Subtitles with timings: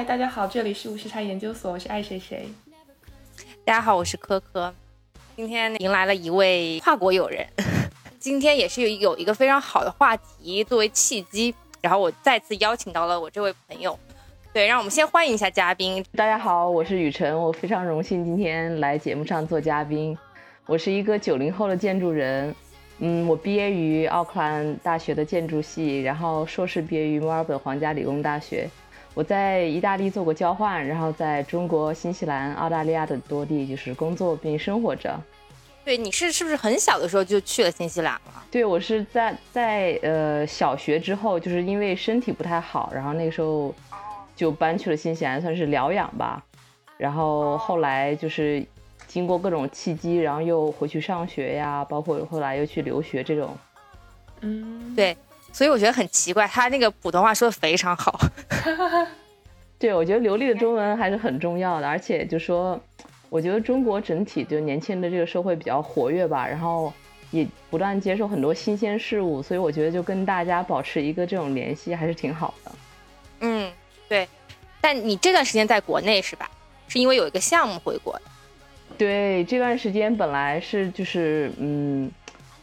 [0.00, 2.48] 嗨，大家好，这里是无时差研究所，我是爱谁谁。
[3.66, 4.74] 大家好，我是科科。
[5.36, 7.46] 今天迎来了一位跨国友人，
[8.18, 13.98] 今天也是有有一个非常好的话题作为契机，然后我再次邀请到了我这位朋友。
[14.54, 16.02] 对，让我们先欢迎一下嘉宾。
[16.16, 20.16] 大家好，我是雨辰，我非常荣幸今天来节目上做嘉宾。
[20.64, 22.54] 我是一个九零后的建筑人，
[23.00, 28.66] 嗯，我毕业于奥克兰大学的建筑系，然后硕士毕业于墨尔本皇家理工大学。
[29.14, 35.20] 我在意大利做过交换，然后在中国、新西兰、澳大利亚等多地就是工作并生活着。
[35.84, 38.20] 对，你是是不是很小的时候就去了新西兰了？
[38.50, 43.74] 对，我是在在呃小学之后，就是因为身体不太好，然后那个时候
[44.36, 46.44] 就搬去了新西兰，算是疗养吧。
[46.96, 48.64] 然后后来就是
[49.08, 53.56] 经过各种契机，然后又回去上学呀，包括后来又去留学这种。
[54.42, 55.16] 嗯，对。
[55.52, 58.18] 所以我觉得很奇怪，他那个普通话说的非常好。
[59.78, 62.78] 对，我觉得流利的中文还是很重要的，而且就说，
[63.28, 66.92] 我觉得中国整体就年轻人的这个社会比较活跃吧，然后
[67.30, 72.72] 也不断接受很多新鲜事物，所以我觉得就跟大家保持一个这种联系还是挺好的。
[73.40, 73.72] 嗯，
[74.08, 74.28] 对。
[74.80, 76.50] 但你这段时间在国内是吧？
[76.88, 78.22] 是因为有一个项目回国的？
[78.98, 82.10] 对，这段时间本来是就是嗯。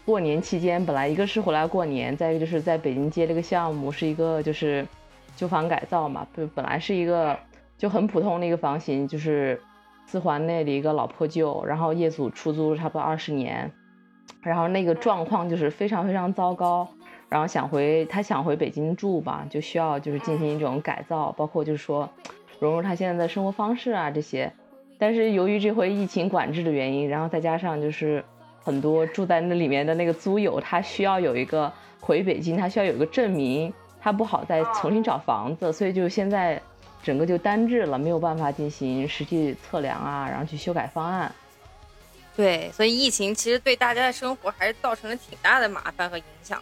[0.08, 4.88] 过年期间，本来一个是回来过年，再一个就是在北京接这个项目，是一个就是
[5.36, 7.38] 旧房改造嘛，不本来是一个
[7.78, 9.62] 就很普通的一个房型，就是
[10.06, 13.70] 四环内的一个老破旧，然后业主出租差不多二十年，
[14.42, 16.88] 然后那个状况就是非常非常糟糕，
[17.28, 22.10] 然后想回他想回北京住吧，就需要就是进行一种改造，包括就是说
[22.62, 24.54] 融入他现在的生活方式啊这些，
[24.98, 28.24] 但是由于这回疫情管制的原因，然后再加上就是。
[28.68, 36.62] 很多住在那里面的那个租友，他需要有一个回北京，他需要有一个证明，他不好再重新找房子，所以就现在
[37.02, 41.34] 整个就单置了，没有办法进行实际测量啊，然后去修改方案。
[42.36, 46.62] 对，所以疫情其实对大家的生活还是造成了挺大的麻烦和影响。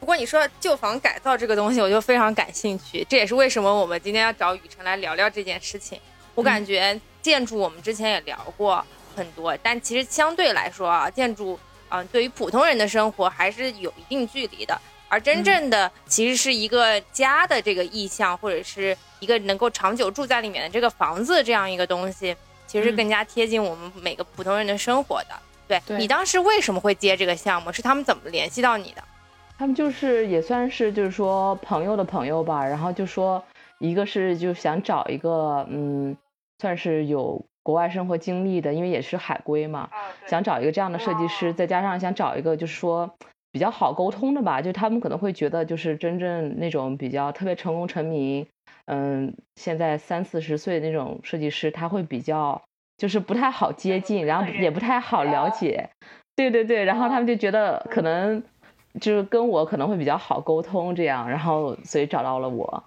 [0.00, 6.00] 不过你说旧房改造这个东西，我就非常感兴趣，这也是为什么我们今天要找雨辰来聊聊这件事情。
[6.34, 8.82] 我感觉建筑我们之前也聊过。
[9.12, 11.58] 很多，但其实相对来说啊，建筑
[11.88, 14.76] 啊，对于普通人的生活还是有一定距离的。
[15.08, 22.34] 而真正的其实是一个家的这个意象，或者是一个能够长久住在里面的这个房子这样一个东西，
[22.66, 25.34] 其实更加贴近我们每个普通人的生活的。
[25.68, 27.70] 对你当时为什么会接这个项目？
[27.70, 29.04] 是他们怎么联系到你的？
[29.58, 33.44] 他们就是也算是就是说朋友的朋友吧，然后就说
[33.78, 36.16] 一个是就想找一个嗯，
[36.58, 37.44] 算是有。
[37.62, 39.90] 国外生活经历的，因为也是海归嘛，
[40.26, 40.98] 想找一个这样的。
[40.98, 43.12] 设计师，再加上想找一个就是说
[43.50, 48.46] 比较好沟通的吧，就他们可能会觉得就是真正那种比较特别成功成名，
[48.86, 52.62] 嗯，现在三四十岁那种设计师，他会比较
[52.96, 55.90] 就是不太好接近，然后也不太好了解，
[56.36, 58.42] 对对对，然后他们就觉得可能
[59.00, 62.84] 就是跟我可能会比较好沟通这样，然后所以找到了我，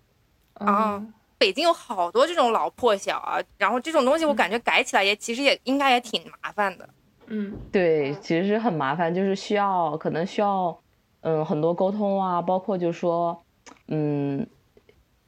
[0.54, 1.04] 啊。
[1.38, 6.90] 北京有好多这种老破小啊，然后这种东西我感觉改起来也其实也应该也挺麻烦的。
[7.28, 10.78] 嗯，对，其实是很麻烦，就是需要可能需要
[11.22, 13.44] 嗯很多沟通啊，包括就说
[13.88, 14.48] 嗯，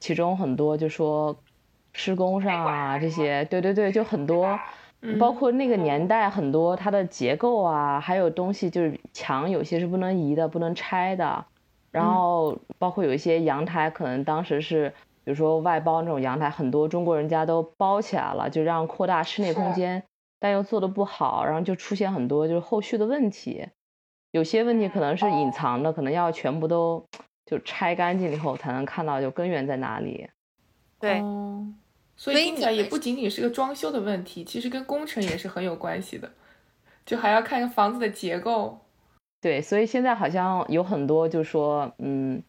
[0.00, 1.36] 其中很多就说
[1.92, 4.58] 施工上啊这些，对对对，就很多，
[5.18, 11.44] 包括那个年代很多它的结构啊，还有东西就是墙有些是不能移的，不能拆的，
[11.90, 14.94] 然后包括有一些阳台可能当时是。
[15.28, 20.02] 比如说外包那种阳台，很多中国人家都包起来了，就让扩大室内空间，
[20.40, 23.68] 但又做的不好，然后就出现很多就是后续的问题。
[24.30, 27.04] 有些问题可能是隐藏的，可能要全部都
[27.44, 30.30] 就拆干净以后才能看到就根源在哪里。
[30.98, 31.22] 对，
[32.16, 36.30] 所以听起来也不仅仅是个装修的问题，其实跟工程也是很有关系的，
[37.04, 38.78] 就还要看房子的结构。
[39.42, 42.42] 对，所以现在好像有很多就说，嗯。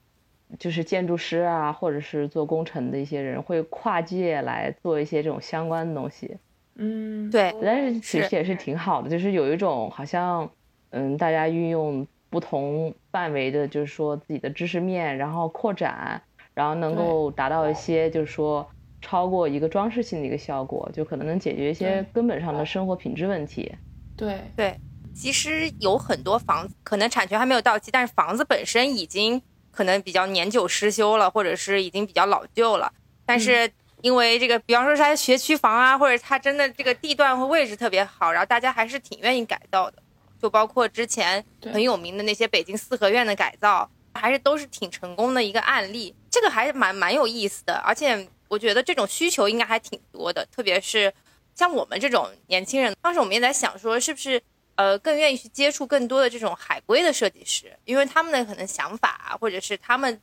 [0.57, 6.37] 就是建筑师啊，或者是做工程的一些人，会跨界来做一些这种相关的东西。
[6.75, 10.49] 嗯，对，但是其实也是挺好的，就是有一种好像，
[10.89, 16.19] 嗯，大家运用不同范围的，就是说自己的知识面，然后扩展，
[16.55, 18.67] 然后能够达到一些，就是说
[19.01, 23.71] 超过一个装饰性的一个效果，就可能能解决一些根本上的生活品质问题。
[24.17, 24.75] 对对，
[25.13, 29.39] 其实有很多房子可能产权还没有到期，但是房子本身已经。
[29.79, 32.91] 可能比较年久失修了，或者是已经比较老旧了。
[33.25, 33.71] 但是
[34.01, 40.03] 因为这个，比方说它学区房啊，或者它真的这个地段和位置特别好，然后大家还是挺愿意改造的。
[40.41, 41.41] 就包括之前
[41.71, 46.13] 很有名的那些北京四合院的改造，还是都是挺成功的一个案例。
[46.29, 47.75] 这个还是蛮蛮有意思的。
[47.75, 51.13] 而且我觉得这种需求应该还挺多的，特别是
[51.55, 54.41] 像我们这种年轻人，当时我们也在想说，是不是
[54.79, 60.21] 呃更愿意去接触更多的这种海归的设计师，因为他们的可能想法或者是他们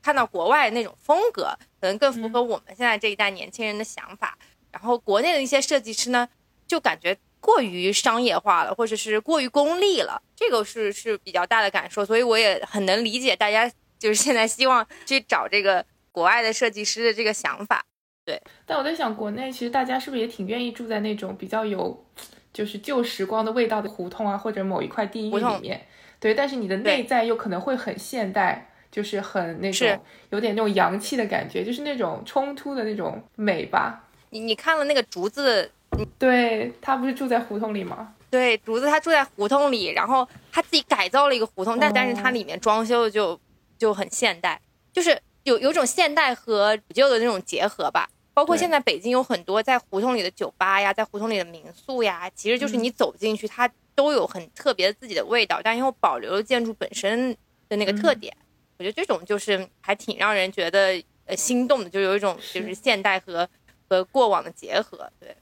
[0.00, 4.38] 看到国外那种风格，可能更符合我们现在这一代年轻人的想法。
[4.72, 6.26] 然后国内的一些设计师呢，
[6.66, 12.02] 就感觉过于商业化了，或者是过于功利了，这个是是比较大的感受。
[12.02, 17.84] 所以我也很能理解大家就是现在希望去找这个国外的设计师的这个想法。
[18.24, 22.06] 对，但我在想，国内其实大家是不是也挺愿意住在那种比较有
[22.52, 25.86] 就是旧时光的味道的胡同啊，或者某一块地域里面？
[26.18, 30.00] 对，但是你的内在又可能会很现代，就是很那种
[30.30, 34.04] 有点那种洋气的感觉，就是那种冲突的那种美吧。
[34.30, 35.70] 你你看了那个竹子，
[36.18, 38.14] 对他不是住在胡同里吗？
[38.30, 43.38] 对，竹子他住在胡同里，然后他自己改造了一个胡同，但但是它里面装修就
[43.78, 44.60] 就很现代，
[44.92, 48.08] 就是有有种现代和古旧的那种结合吧。
[48.32, 57.36] 包括现在北京有很多在胡同里的酒吧呀，在胡同里的民宿呀，其实就是你走进去，它都有很特别的自己的味道，但又保留了建筑本身
[57.68, 58.36] 的那个特点。
[58.78, 63.48] 我觉得这种就是还挺让人觉得呃心动的，就有一种就是现代和。
[63.92, 65.36] 和过往的结合，对。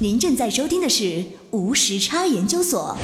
[0.00, 2.98] 您正在收听的是无时差研究所。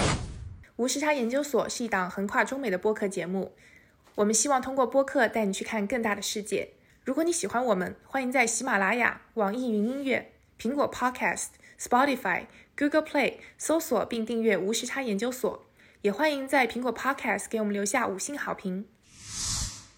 [0.74, 3.52] 无时差研究所是一档横跨中美的播客节目，
[4.16, 6.70] 我们希望通过播客带你去看更大的世界。
[7.10, 10.30] 如果你喜欢我们，欢迎在喜马拉雅、网易云音乐、
[10.60, 12.44] 苹果 Podcast、Spotify、
[12.78, 15.66] Google Play 搜索并订阅无时差研究所，
[16.02, 18.86] 也欢迎在苹果 Podcast 给我们留下五星好评。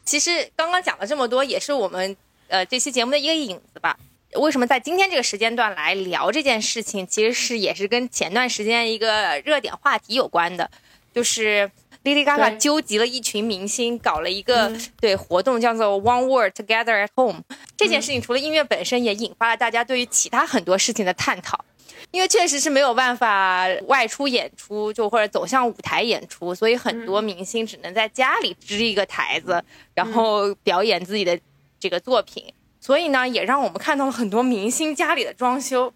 [0.07, 2.17] 其实刚刚讲了这么多，也是我们。
[2.49, 3.99] 呃，这期节目的一个影子吧。
[4.37, 7.07] 为什么在今天这个时间段来聊这件事情？
[7.07, 10.71] 其实是也是跟前段时间一个热点话题有关的，
[11.13, 11.71] 就是
[12.05, 17.43] Lady Gaga 纠集了一群明星，搞了一个对活动，叫做 One World Together at Home。
[17.77, 21.65] 这件事情除了音乐本身，也引发了大家对于其他很多事情的探讨。
[22.11, 29.63] 因为确实是没有办法外出演出，就或者走向舞台演出，所以很多明星只能在家里支一个台子，
[29.95, 31.39] 然后表演自己的。
[31.83, 32.45] 这个作品，
[32.81, 35.93] 所以呢，也让我们看到了很多明星家里的装修。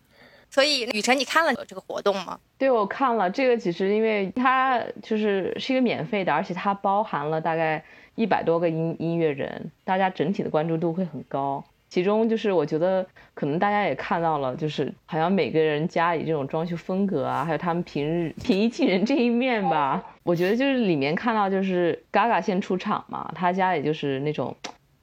[0.57, 2.41] 所以，雨辰，你看了这个活动吗？
[2.57, 3.29] 对，我看了。
[3.29, 11.63] 这个其实因为它就是是一个免费的，而且它包含了大概一百多个音音乐人，大家整体的关注度会很高。
[11.91, 20.03] 其中就是我觉得可能大家也看到了，就是好像每个人家里这种装修风格啊，还有他们平日平易近人这一面吧。
[20.23, 24.57] 我觉得就是里面看到就是 Gaga 先出场嘛，他家里就是那种。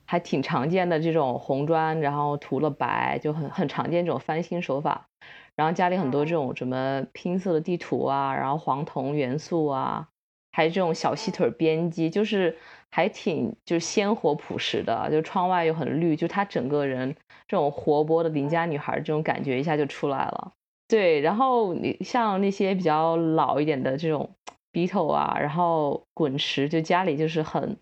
[0.06, 5.08] 还挺常见的这种红砖，然后涂了白，就很很常见这种翻新手法。
[5.56, 10.08] 然后家里很多这种什么拼色的地图啊，然后黄铜元素啊，
[10.52, 12.58] 还有这种小细腿编辑，就是
[12.90, 15.10] 还挺就是鲜活朴实的。
[15.12, 17.16] 就窗外又很绿，就她整个人
[17.48, 20.54] 这种活泼的邻家女孩这种感觉一下就出来了。
[20.88, 24.36] 对，然后你像那些比较老一点的这种
[24.72, 27.78] Beatle 啊，然后滚石，就家里就是很。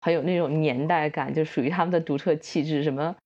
[0.00, 3.16] 很有那种年代感，就属于他们的独特气质，什么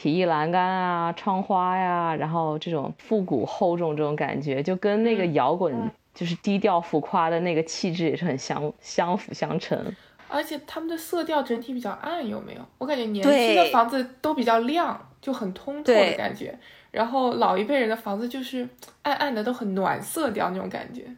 [0.00, 9.94] 铁艺栏杆啊、窗花呀，然后这种复古厚重这种感觉，就跟那个摇滚就是低调浮夸的那个气质也是很相相辅相成。
[10.26, 12.62] 而且他们的色调整体比较暗，有没有？
[12.78, 16.58] 我感觉年轻的房子都比较亮，就很通透的感觉。
[16.90, 18.66] 然后老一辈人的房子就是
[19.02, 21.14] 暗暗的，都很暖色调那种感觉。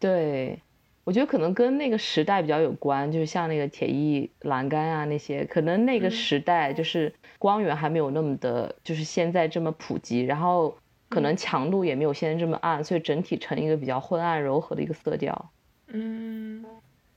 [0.00, 0.58] 对。
[1.06, 10.76] 我觉得可能跟那个时代比较有关，就是像那个铁艺栏杆啊那些，可能那个时代就是光源还没有那么的，就是现在这么普及，然后
[11.08, 15.52] 可能强度也没有现在这么暗，所以整体成一个比较昏暗柔和的一个色调。
[15.86, 16.64] 嗯，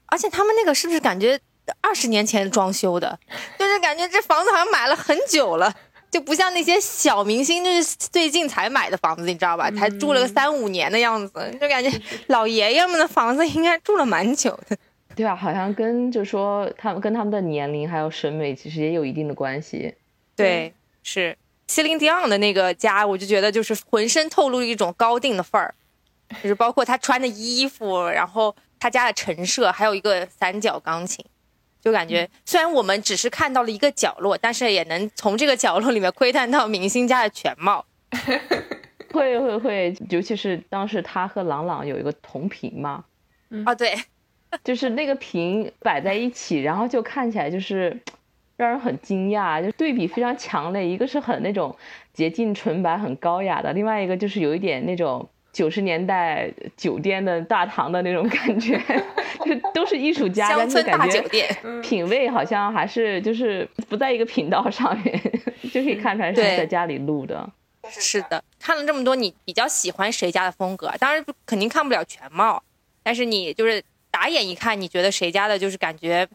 [0.05, 1.39] 而且他们那个是不是感觉
[1.81, 3.19] 二十年前装修的，
[3.58, 5.75] 就是感觉这房子好像买了很久了。
[6.11, 9.69] 就不像那些小明星，就是最近才买的房子，你知道吧？
[9.71, 11.91] 才住了个三五年的样子，就感觉
[12.27, 14.77] 老爷爷们的房子应该住了蛮久的。
[15.15, 19.93] 对啊，好像跟就说他们跟他们的年龄还有审美其实也有一定的关系。
[20.35, 20.73] 对，
[21.03, 21.37] 是
[21.67, 25.75] 西林迪昂的那个家，我就觉得就是浑身透露一种高定的范儿，
[26.41, 31.23] 就是包括他穿的衣服，然后他家的陈设，还有一个三角钢琴。
[31.81, 37.86] 就感觉，虽然我们只是看到了一个角落，但是也能从这个角落里面窥探到明星家的全貌。
[39.12, 43.03] 会会会，尤其是当时他和朗朗有一个同屏嘛，
[43.65, 43.93] 啊对，
[44.63, 48.00] 就是那个屏摆在一起，然后就看起来就是
[48.55, 50.88] 让人很惊讶，就对比非常强烈。
[50.88, 51.75] 一个是很那种
[52.13, 58.79] 洁净纯白、很高雅的，另外一个就是有一点那种九十年代酒店的大堂的那种感觉，
[59.46, 65.22] 就都是艺术家，乡村大但是感觉酒店，品味好像还是就是不在一个频道上面，
[65.74, 67.50] 就可以看出来是在家里录的。
[67.89, 70.91] 是的，看了这么多，你比较喜欢谁家的风格？
[71.00, 72.62] 当然肯定看不了全貌，
[73.01, 76.27] 但是你就是打眼一看，你觉得谁家的就是感觉，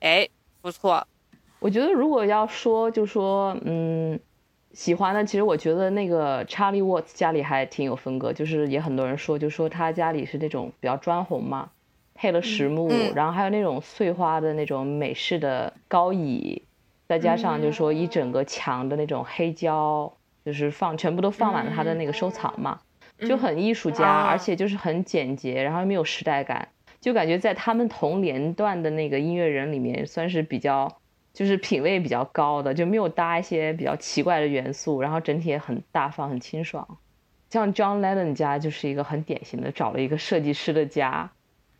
[0.00, 0.28] 哎，
[0.60, 1.06] 不错。
[1.60, 4.18] 我觉得如果要说，就说嗯，
[4.72, 11.70] 喜欢的，其实我觉得那个 Charlie Watts 家里还挺有风格，就是也很多人说，就说他家里是那种比较砖红嘛，
[12.14, 13.12] 配了实木，嗯。
[13.14, 16.62] 然后还有那种碎花的那种美式的高椅，
[17.08, 20.12] 再加上就说一整个墙的那种黑胶，
[20.44, 22.78] 就是放全部都放满了他的那个收藏嘛，
[23.26, 24.26] 就很艺术家，啊。
[24.28, 26.68] 而且就是很简洁，然后又没有时代感，
[27.00, 30.97] 就感觉在他们同年段的那个音乐人里面算是比较。
[31.38, 36.84] 就是品味比较高的，就没有搭一些比较奇怪的元素，然后整体也很大方、很清爽。
[37.48, 41.30] 像 John Lennon 家就是一个很典型的找了一个设计师的家，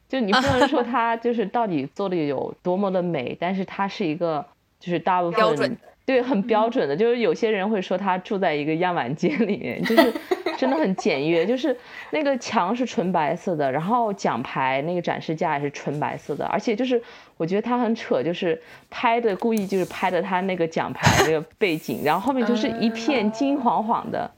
[0.09, 4.47] 就你不能说 他就是到底做的有多么的美，但是他是一个
[4.79, 10.15] 就是大部分对很标准的，就是有些人会说他住在一个样板间里面，就是
[10.59, 11.75] 真的很简约，就是
[12.11, 17.01] 那个墙是纯白色的，然后奖牌那个展示架也是纯白色的，而且就是
[17.37, 18.61] 我觉得他很扯，就是
[18.91, 24.31] 拍的故意就是拍的他那个奖牌那个背景，然后后面就是一片金黄黄的。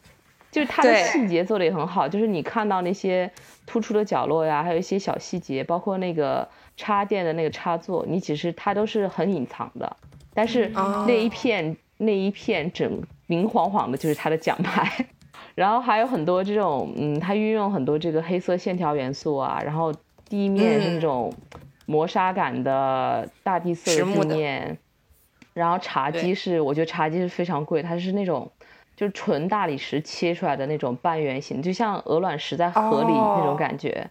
[0.53, 3.31] 就是它的细节做的也很好，就是你看到那些
[3.67, 9.97] 突出的角落呀，还有一些小细节，包括那个插电的那个插座，你其实它都是很隐藏的，
[10.35, 15.07] 但是哦那一片、那一片整明晃晃的就是它的奖牌，
[15.55, 19.93] 然后还有很多这种，嗯，它运用很多这个黑色线条元素啊，然后
[20.29, 21.33] 地面是那种
[21.87, 24.79] 磨砂感的大地色的地面，
[25.55, 28.51] 然后茶几是我觉得茶几是非常贵，它是那种。
[28.97, 34.11] 就是纯大理石切出来的那种半圆形，就像鹅卵石在河里那种感觉，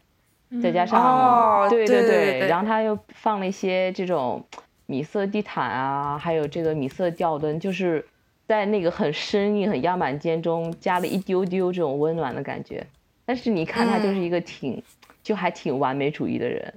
[0.63, 2.47] 再加上、哦对对对对对。
[2.47, 4.43] 然后它又放了一些这种
[4.87, 8.03] 米色地毯啊，还有这个米色吊灯，就是
[8.49, 12.83] 在那个很生硬、很样板间中加了一丢丢这种温暖的感觉。
[13.23, 14.81] 但是你看他就是一个挺、
[15.21, 16.73] 就还挺完美主义的人，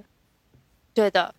[0.93, 1.33] 对的，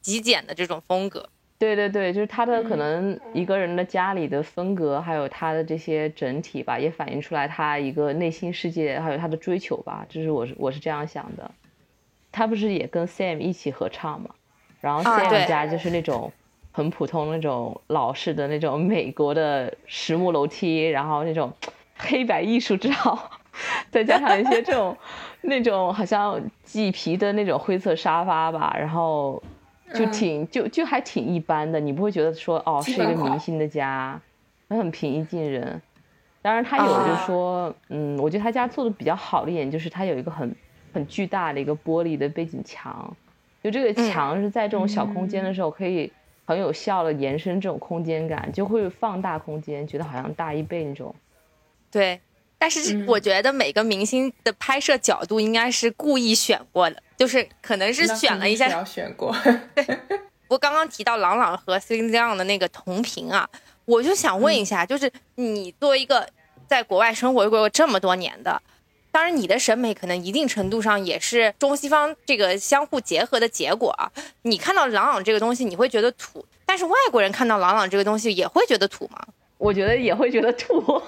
[0.00, 1.28] 极简的这种风格。
[1.58, 10.06] 对对对，就是他的可嗯能一个人的家里的风格，还有他的这些整体吧，也反映出来他一个内心世界，还有他的追求吧。
[10.08, 11.50] 就是我是我是这样想的。
[12.32, 14.30] 他不是也跟 Sam 一起合唱嘛？
[14.80, 16.32] 然后 Sam 家就是那种
[16.76, 21.50] 很普通那种老式的那种美国的实木楼梯，然后那种
[21.96, 22.90] 黑白艺术照，
[23.90, 24.94] 再加上一些这种
[25.40, 29.42] 那种好像麂皮的那种灰色沙发吧，然后
[29.94, 30.12] 就嗯。
[30.12, 34.20] 挺、就就还挺一般的，你不会觉得说哦是一个明星的家，
[34.68, 35.80] 很平易近人。
[36.42, 40.54] 当然，他有啊就是说，嗯，我觉得他家做的比较好的一点就是他有一个很
[40.92, 43.16] 很巨大的一个玻璃的背景墙，
[43.62, 46.12] 就这个嗯墙是在这种小空间的时候可以
[46.46, 51.14] 很有效的延伸这种空间感，就会放大空间，觉得好像大一倍那种。
[51.90, 52.20] 对，
[52.56, 59.34] 但是嗯我觉得每个明星的拍摄角度应该是故意选过的，就是可能是选了一下选过，
[60.48, 63.48] 我刚刚提到朗朗和 Celine Dion 的那个同频啊，
[63.84, 66.28] 我就想问一下，就是你作为一个
[66.68, 68.62] 在国外生活过这么多年的，
[69.16, 74.12] 当然你的审美可能一定程度上也是中西方这个相互结合的结果啊。
[74.42, 79.18] 你看到朗朗这个东西，你会觉得土，但是外国人看到朗朗这个东西也会觉得土吗？
[79.56, 80.78] 我觉得也会觉得土，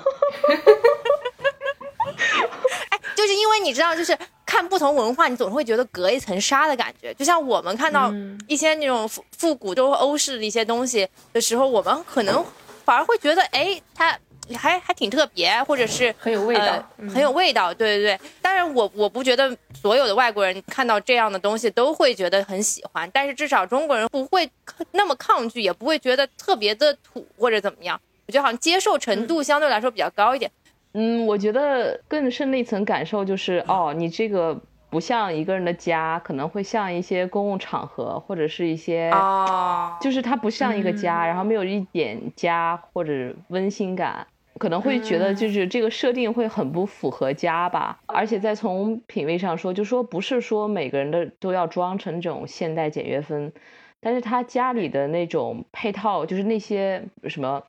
[2.88, 7.12] 哎就是因为你知道，就是看不同文化，你总是会觉得隔一层纱的感觉。
[7.12, 12.42] 就像我们看到嗯一些那种复复古就欧式的一些东西的时候，我们可能
[12.86, 14.18] 反而会觉得，哎，它
[14.56, 17.72] 还还挺特别，或者是很有味道呃嗯很有味道。
[17.74, 18.20] 对对对。
[18.40, 24.48] 当然我，我不觉得所有的外国人看到这样的东西都会觉得很喜欢，但是至少中国人不会
[24.92, 28.00] 那么抗拒，也不会觉得特别的土或者怎么样。
[28.26, 30.50] 我觉得好像接受程度相对来说比较高一点。
[30.92, 34.58] 嗯，我觉得更深的一层感受就是，哦，你这个
[34.90, 44.26] 不像一个人的家，可能会像一些公共场合或者是一些，哦，就是它不像一个家，嗯然后没有一点家或者温馨感，
[44.58, 47.98] 可能会觉得就是这个设定会很不符合家吧。
[48.06, 53.52] 而且再从品味上说，就说不是说每个人的都要装成这种现代简约风，
[54.00, 57.62] 但是他家里的那种配套，就是那些什么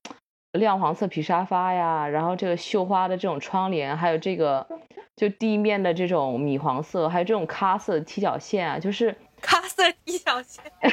[0.53, 4.65] 亮黄色皮沙发呀，然后这个绣花的这种窗帘，还有这个
[5.15, 10.63] 就地面的这种米黄色，还有这种咖色的踢脚线啊，就是咖色踢脚线。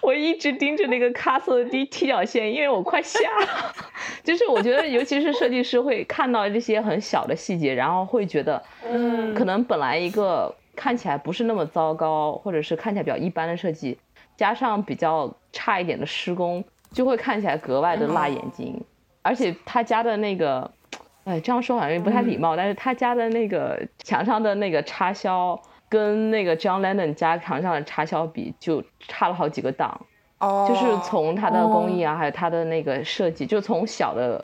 [0.00, 3.74] 我一直盯着那个咖色的踢踢脚线，因为我快瞎了。
[4.24, 13.98] 就是我觉得，尤其是设计师会看到这些很小的细节，然后会觉得，嗯可能本来一个看起来不是那么糟糕，或者是看起来比较一般的设计，
[14.36, 18.82] 加上比较差一点的施工，就会看起来格外的辣眼睛。
[19.22, 20.68] 而且他家的那个，
[21.24, 25.60] 哎，这样说好像也不太礼貌，但是他家的那个墙上的那个插销，
[25.92, 30.00] 跟那个 John Lennon 家墙上的插销比，就差了好几个档。
[30.38, 34.42] 哦，就是从它的工艺啊，还有它的那个设计，就从小的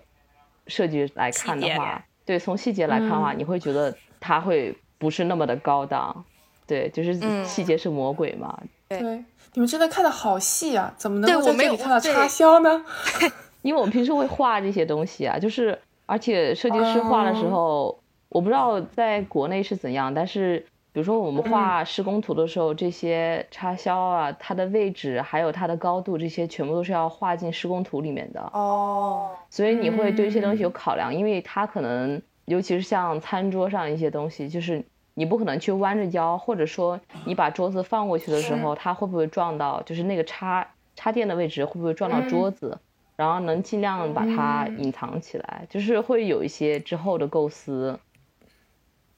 [0.66, 6.22] 设计来看的话，对，从细节来看的话，嗯你会觉得它会不是那么的高档，
[6.66, 8.56] 对，就是嗯细节是魔鬼嘛。
[8.88, 9.24] 对对，
[9.54, 12.84] 你们真的看的好细啊，怎么能够在对我没有这里看到插销呢？
[13.62, 15.76] 因为我们平时会画这些东西啊，就是
[16.06, 20.64] 而且设计师画的时候，我不知道在国内是怎样，但是
[20.98, 28.40] 比如说我们画施工图的时候，这些插销啊，它的位置还有它的高度，这些全部都是要画进施工图里面的。
[28.52, 30.64] 哦，所以你会对这些东西嗯。
[30.64, 42.76] 有考量，因为它可能，尤其是像餐桌上一些东西，就是你不可能去弯着腰，或者说你把桌子放过去的时候，它会不会撞到，就是那个插插电的位置会不会撞到桌子，
[43.16, 44.82] 然后能尽量把它嗯。
[44.82, 48.00] 隐藏起来，就是会有一些之后的构思。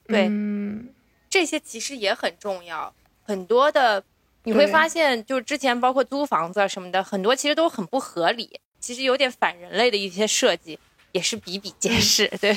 [0.06, 0.26] 对。
[0.28, 0.88] 嗯，
[1.30, 4.02] 这些其实也很重要，很多的
[4.42, 10.78] 你会发现，就之前包括租房子啊什么的，很多其实都很不合理，其实有点反人类的一些设计
[11.12, 12.26] 也是比比皆是。
[12.40, 12.56] 对，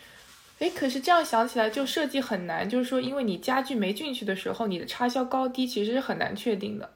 [0.58, 6.90] 哎，可是这样想起来，就设计很难，就是说，因为你家具没进去的时候，你的插销高低其实是很难确定的。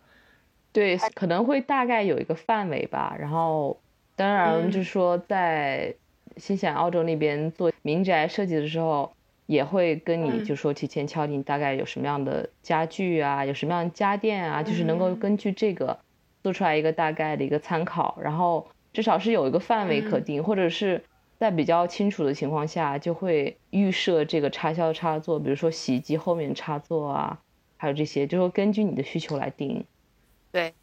[0.73, 3.15] 对，可能会大概有一个范围吧。
[3.19, 3.79] 然后，
[4.17, 5.95] 当然嗯就是说，在
[6.37, 9.13] 新西兰、澳洲那边做民宅设计的时候，
[9.49, 10.45] 也会跟你嗯。
[10.45, 15.19] 就说提前敲定大概有什么样的家具啊，有什么样的家电啊，就是能够嗯。
[15.19, 15.99] 根据这个
[16.43, 20.25] 做出来一个大概的一个参考，然后至少是有一个范围可嗯。
[20.25, 21.03] 定，或者是
[21.39, 27.39] 在比较清楚的情况下，就会预设这个插销插座，比如说洗衣机后面插座啊，
[27.79, 29.83] 还有这些，就会根据你的需求来定。
[30.53, 30.75] 对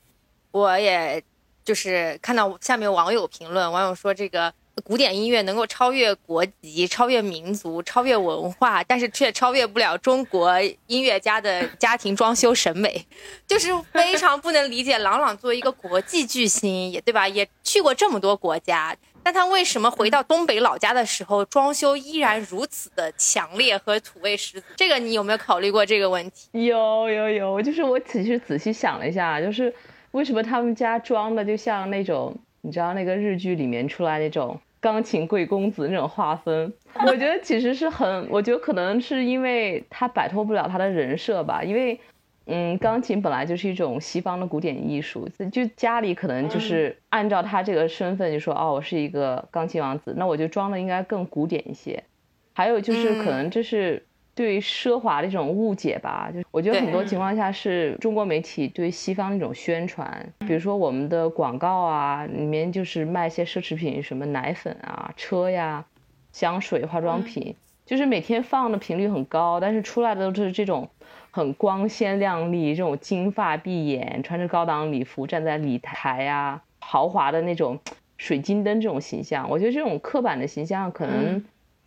[0.52, 1.22] 我也
[1.64, 4.54] 就是看到下面网友评论，网友说这个
[4.88, 13.04] 古典音乐能够超越国籍、超越民族、超越文化，但是却超越不了中国音乐家的家庭装修审美，
[13.48, 15.00] 就是非常不能理解。
[15.00, 17.28] 郎朗作为一个国际巨星，也对吧？
[17.28, 24.68] 也去过这么多国家，但他为什么回到东北老家的时候，装修依然如此的强烈和土味十足？
[24.76, 26.48] 这个你有没有考虑过这个问题？
[26.64, 29.74] 有有有，就是我其实仔细想了一下，就是
[30.12, 36.72] 为什么他们家装的就像那种，你知道那个日剧里面出来那种钢琴贵公子那种划分，
[37.08, 42.00] 我觉得其实是很，我觉得可能是因为他摆脱不了他的人设吧，因为。
[42.48, 52.04] 嗯，钢琴本来就是一种西方的古典艺术，就家里可能就是按照他这个身份，就说哦，我是一个钢琴王子，那我就装的应该更古典一些。
[52.54, 65.86] 还有就是可能这是对奢华的一种误解吧，就我觉得很多情况下是中国媒体对西方的一种宣传，比如说我们的广告啊，里面就是卖一些奢侈品，什么奶粉啊、车呀、
[66.34, 70.90] 香水、化妆品，就是每天放的频率很高，但是出来的都是这种
[71.32, 77.80] 很光鲜亮丽，这种金发碧眼，穿着高档礼服站在礼台啊，豪华的那种
[78.18, 81.46] 水晶灯这种形象，我觉得这种刻板的形象可能嗯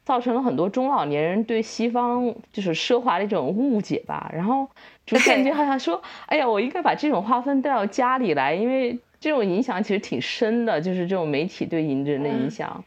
[0.08, 4.66] 造成了很多中老年人对西方就是奢华的一种误解吧，然后
[5.04, 12.82] 逐渐就 好像说，哎呀，我应该把这种划分带到家里来，因为这种影响其实挺深的，就是这种媒体对人的影嗯响。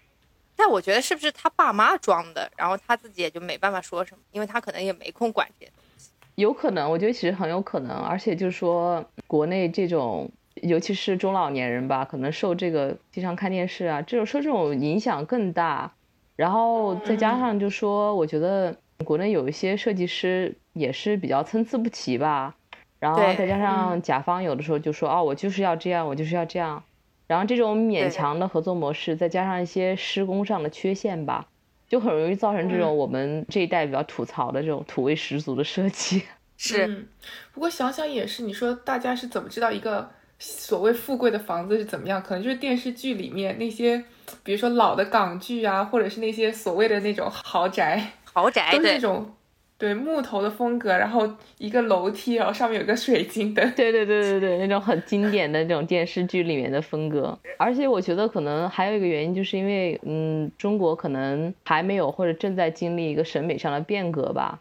[0.56, 6.10] 但我觉得是不是他爸妈装的，然后他自己也就没办法说什么，因为他可能也没空管这些东西。
[6.34, 15.94] 有可能，我觉得其实很有可能，而且就是说，国内这种，尤其是中老年人吧，可能受这个经常看电视啊，这种受这种影响更大。
[16.42, 18.76] 然后再加上就说，我觉得
[19.06, 22.56] 国内有一些设计师也是比较参差不齐吧。
[23.00, 26.84] 然后再加上甲方有的时候就说，哦，我就是要这样，我就是要这样。
[27.28, 31.46] 然后这种勉强的合作模式，再加上一些施工上的缺陷吧，
[31.88, 36.24] 就很容易造成这种我们这一代比较吐槽的这种土味十足的设计。
[36.58, 37.08] 是，嗯，
[37.54, 40.10] 不过想想也是，你说大家是怎么知道一个
[40.44, 42.20] 所谓富贵的房子是怎么样？
[42.22, 44.04] 可能就是电视剧里面那些，
[44.44, 49.34] 比如说老的港剧啊，或者是那些所谓的那种豪宅，豪宅对都是那种
[49.78, 53.64] 对木头的风格，然后一个楼梯，然后上面有个水晶灯。
[53.78, 57.38] 对对对对对，那种很经典的那种电视剧里面的风格。
[57.58, 64.60] 而且我觉得可能还有一个原因，就是因为嗯，中国可能还没有或者正在经历一个审美上的变革吧。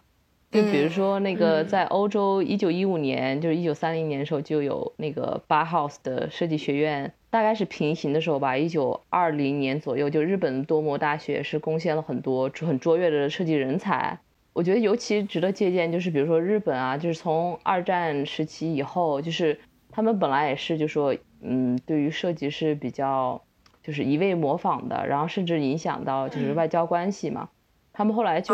[0.51, 14.19] 就比如说那个嗯在欧洲，一九一五年就是一九三零年的时候就有那个巴 House 的设计学院大概是平行的时候吧，一九二零年左右，就日本多摩大学是贡献了很多很卓越的设计人才。
[14.53, 19.61] 我觉得尤其值得借鉴，就是比如说日本啊，就是从二战时期以后，就是
[19.93, 23.41] 他们本来也是就说，嗯，对于设计是比较
[23.85, 27.49] 就是一味模仿的，然后甚至影响到就是外交关系嘛。
[27.93, 28.53] 他们后来就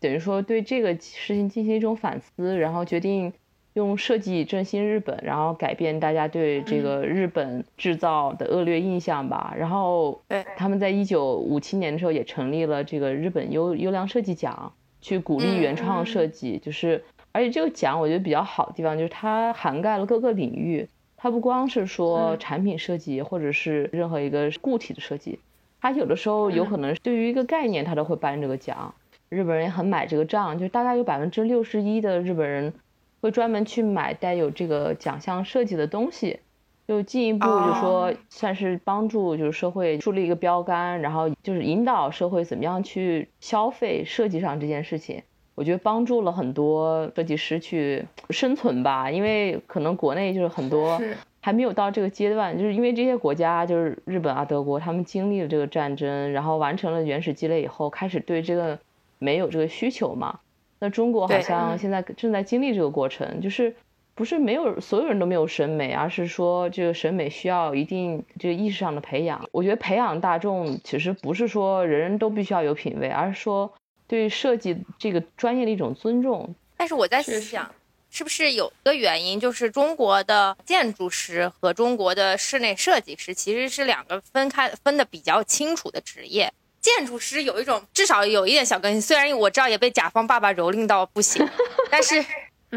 [0.00, 3.32] 等于说对这个事情进行一种反思，然后决定。
[3.74, 9.54] 用设计振兴日本，然后改变大家对这个日本制造的恶劣印象吧。
[9.54, 10.22] 然后，
[10.56, 16.56] 他们在一九五七年的时候也成立了这个日本优优良设计奖，去鼓励原创设计。
[16.56, 25.38] 就是，而且这个奖我觉得比较好的地方就是它涵盖了各个领域，它不光是说产品设计或者是任何一个固体的设计，
[25.82, 28.94] 它有的时候有可能对于一个概念，它都会颁这个奖。
[29.36, 32.72] 日本人也很买这个账，就大概有百分之六十一的日本人。
[33.22, 36.38] 会专门去买带有这个奖项设计的东西，
[36.86, 45.22] 就进一步就说算是帮助就是社会树立一个标杆，然后就是引导社会怎么样去消费设计上这件事情。
[45.56, 51.00] 我觉得帮助了很多设计师去生存吧，因为可能国内就是很多
[51.40, 58.78] 还没有到这个阶段，就是因为这些国家就是日本啊、德国，他们经历了这个战争，然后完成了原始积累以后，开始对这个
[59.18, 60.40] 没有这个需求嘛。
[60.78, 63.74] 那中国好像现在正在经历这个过程，就是
[64.14, 69.48] 不是没有所有人都没有审美，而是说这个审美需要一定这个意识上的培养。
[69.52, 73.72] 我觉得培养大众其实不是说人人都必须要有品味，而是说
[74.06, 76.54] 对设计这个专业的一种尊重。
[76.76, 77.74] 但是我在想，
[78.10, 86.52] 是不是有一个原因，就是中国的建筑师和中国的室内设计师其实是两个分开分的比较清楚的职业。
[86.86, 91.44] 建筑师有一种至少有一点小更新，虽然我知道也被甲方爸爸蹂躏到不行，
[91.90, 92.24] 但是，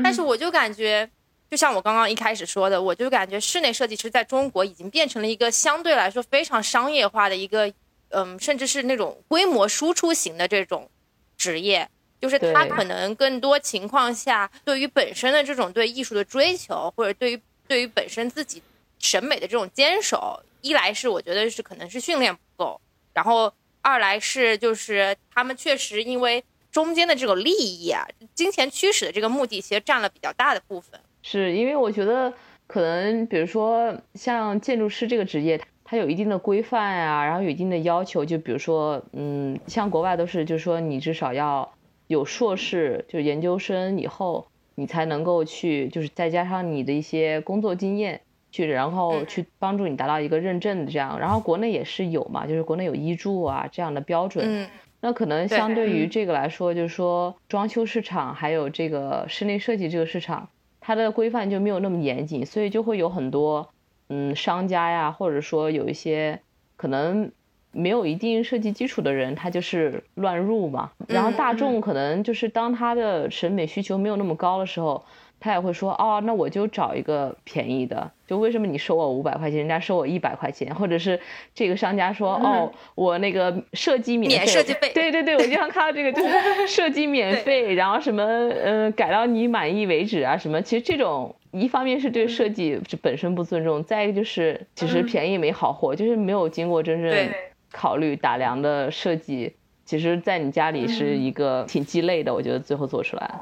[0.04, 1.08] 但是我就感觉，
[1.48, 7.72] 就像我刚刚一开始说的，我就感觉室内设计师在中国已经变成了一个相对来说非常商业化的一个，
[8.10, 10.90] 嗯，甚至是那种规模输出型的这种
[11.38, 11.88] 职业，
[12.20, 18.64] 就是他可能更多情况下对于本身的这种对艺术的追求，或者对于对于本身自己
[18.98, 22.82] 审美的这种坚守，一来是我觉得是可能是训练不够，
[23.14, 23.54] 然后。
[23.82, 31.00] 二来是就是他们确实因为中间的这种利益啊，金钱驱使的这个目的，其实占了比较大的部分。
[31.22, 32.34] 是因为我觉得
[32.68, 38.24] 可能，比如说像建筑师这个职业，它有一定的规范啊，然后有一定的要求。
[38.24, 41.74] 就比如说，嗯，像国外都是，就是说你至少要
[42.08, 48.22] 有硕士，就研究生以后，你才能够去，就是再加上你的一些工作经验。
[48.52, 54.46] 去，然后去帮助你达到一个认证的这样，然后国内也是有嘛，就是国内有医助啊这样的标准。
[54.48, 54.68] 嗯，
[55.02, 63.70] 那可能相对于这个来说，就是说装修市场还有这个室内设计这个市场，它的规范就没有那么严谨，所以就会有很多
[64.10, 66.40] 嗯商家呀，或者说有一些
[66.76, 67.32] 可能
[67.72, 70.92] 没有一定设计基础的人，他就是乱入嘛。
[71.08, 75.06] 然后大众可能就是当他的审美需求没有那么高的时候。
[75.40, 78.12] 他也会说哦，那我就找一个便宜的。
[78.28, 81.20] 就为什么你收我五百块钱，人家收我一百块钱，或者是
[81.56, 84.92] 这个商家说哦，我那个设计免设计费。
[84.94, 90.62] 对对对，我经常看到这个，就是 设计免费，然后什么嗯改到你满意为止啊什么。
[90.62, 97.30] 其实这种一方面是对设计本身不尊重，再一个就是其实便宜没好货，就是没有经过真正
[97.72, 99.54] 考虑打量的设计。
[99.90, 103.42] 其实，在你家里是一个挺鸡肋的，我觉得最后做出来，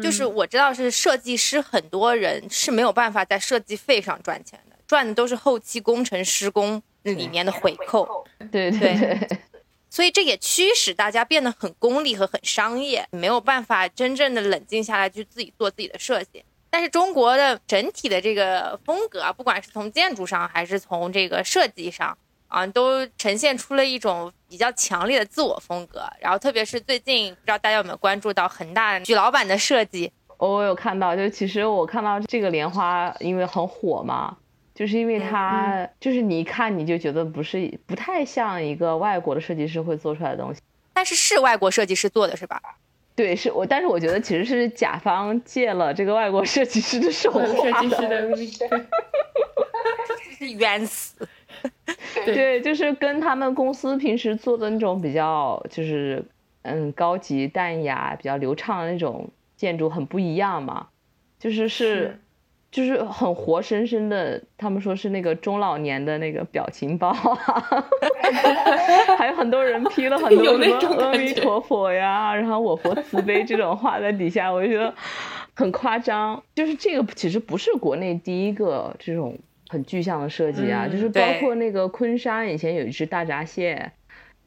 [0.00, 8.24] 就是我知道是设计师，很多人是没有办法在设计费上赚钱的，赚的都是后期工程施工里面的回扣。
[8.52, 9.28] 对对对，
[9.90, 16.44] 所以这也驱使大家变得很功利和很商业，没有办法真正的冷静下来去自己做自己的设计。
[16.70, 22.16] 但是中国的整体的这个风格啊，不管是从建筑上还是从这个设计上。
[22.50, 26.02] 啊，都呈现出了一种比较强烈的自我风格。
[26.20, 30.10] 然后，特别是最近，不知道大家有没有关注到恒大许老板的设计？
[30.38, 34.36] 我有看到，就其实我看到这个莲花，因为很火嘛，
[34.74, 40.60] 就是因为它，就是你一看你就觉得不是不太像一个外国的设计师会做出来的东西。
[40.92, 42.60] 但是是外国设计师做的是吧？
[43.16, 48.36] 对，是我，但是我觉得其实是甲方借了这个外国设计师的手设计师的，
[50.38, 51.28] 是冤死。
[52.24, 56.22] 对，就是跟他们公司平时做的那种比较，就是
[56.62, 60.88] 嗯高级淡雅、比较流畅的那种建筑很不一样嘛，
[61.38, 62.18] 就是是，
[62.70, 64.42] 就是很活生生的。
[64.56, 67.12] 他们说是那个中老年的那个表情包，
[69.16, 74.92] 还有很多人批了很多什么阿弥陀佛呀，然后我佛慈悲这种话在底下，我就觉得
[75.54, 76.42] 很夸张。
[76.54, 79.38] 就是这个其实不是国内第一个这种。
[79.68, 83.92] 很具象的设计啊，嗯就是包括那个昆山以前有一只大闸蟹，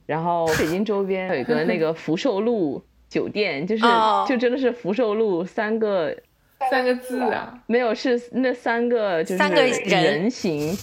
[0.06, 4.26] 然后北京周边有一个那个福寿路酒店，就是、哦。
[4.28, 6.16] 就真的是福寿路三个
[6.70, 9.72] 三个字啊，没有是那三个就是三个人。
[10.04, 10.78] 人形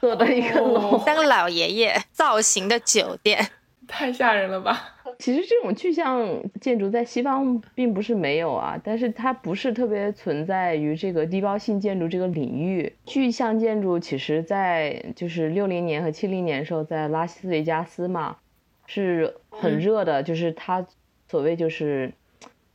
[0.00, 0.96] 做的一个楼。
[0.96, 3.48] 哦三个老爷爷造型的酒店，
[3.92, 4.96] 太吓人了吧？
[5.20, 12.90] 其实这种具象建筑在西方并不是没有啊，但是它不是特别存在于这个地标性建筑这个领域。
[13.04, 18.38] 具象建筑其实在就是六零年和七零年的时候，在拉斯维加斯嘛
[18.86, 20.86] 是很热的，就是它
[21.28, 22.12] 所谓就是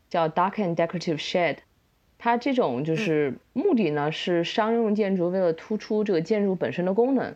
[0.08, 1.58] 叫 dark and decorative shed。
[2.20, 7.36] 它这种就是目的呢是商用建筑为了突出这个建筑本身的功能，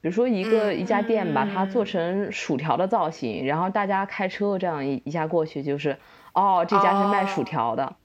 [0.00, 5.96] 比如说一个嗯一家店把它做嗯成薯条的造型，然后大家开车这样一一下过去，就是
[6.32, 7.96] 哦，这家是卖薯条的。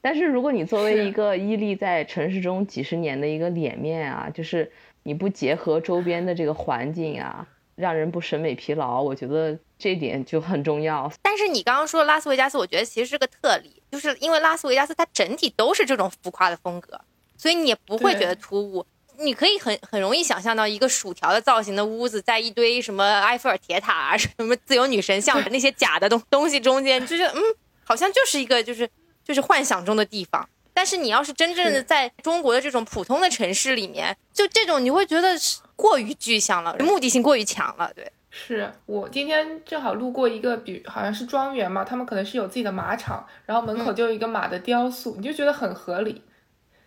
[0.00, 4.70] 但是如果你作为一个屹立在城市中几十年的一个脸面啊，就是
[5.02, 11.10] 你不结合周边的这个环境啊，让人不审美疲劳，我觉得这点就很重要。
[11.20, 17.00] 但是你刚刚说拉斯维加斯，我觉得其实是个特例，就是因为拉斯维加斯它整体都是这种浮夸的风格，
[17.36, 18.86] 所以你也不会觉得突兀。
[19.20, 27.42] 你可以很很容易想象到一个薯条的造型的屋子，在一堆什么埃菲尔铁塔啊、 什么自由女神像 那些假的东东西中间，就是嗯，
[27.84, 28.88] 好像就是一个就是
[29.24, 30.48] 就是幻想中的地方。
[30.72, 38.12] 但是你要是真正的在中国的这种普通的城市里面，就这种你会觉得是过于具象了，目的性过于强了，对。
[38.30, 46.22] 是我今天正好路过一个，比好像是庄园嘛，他们可能是有自己的马场，然后门口就有一个马的雕塑，你就觉得很合理。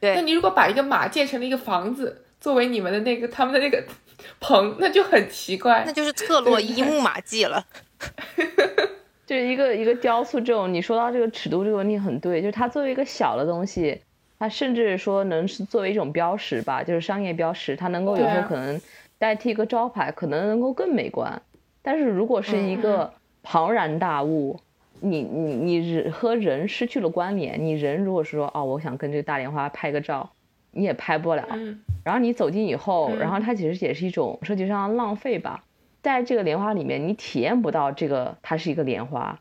[0.01, 3.81] 对那你如果把一个马建成了一个房子，作为你们的那个他们的那个
[4.41, 5.93] 棚，那就很奇怪那。
[5.93, 7.63] 就是特洛伊木马记了。
[9.27, 14.01] 就是一个一个雕塑这种，你说到这个尺度这个问题很对，就是它作为一个小的东西，
[14.37, 18.81] 它甚至说能是作为一种标识吧，就是商业标识，它能够有时候可能
[19.17, 21.41] 代替一个招牌，可能能够更美观。
[21.81, 24.59] 但是如果是一个庞然大物，
[25.01, 30.31] 你你你人和人失去了关联，你人如果是说哦，我想跟这个大莲花拍个照，
[30.71, 31.45] 你也拍不了。
[31.51, 35.63] 嗯，然后你走近以后，嗯然后它其实也是一种设计上的浪费吧。
[36.01, 39.39] 在这个莲花里面，你体验不到这个它是一个莲花，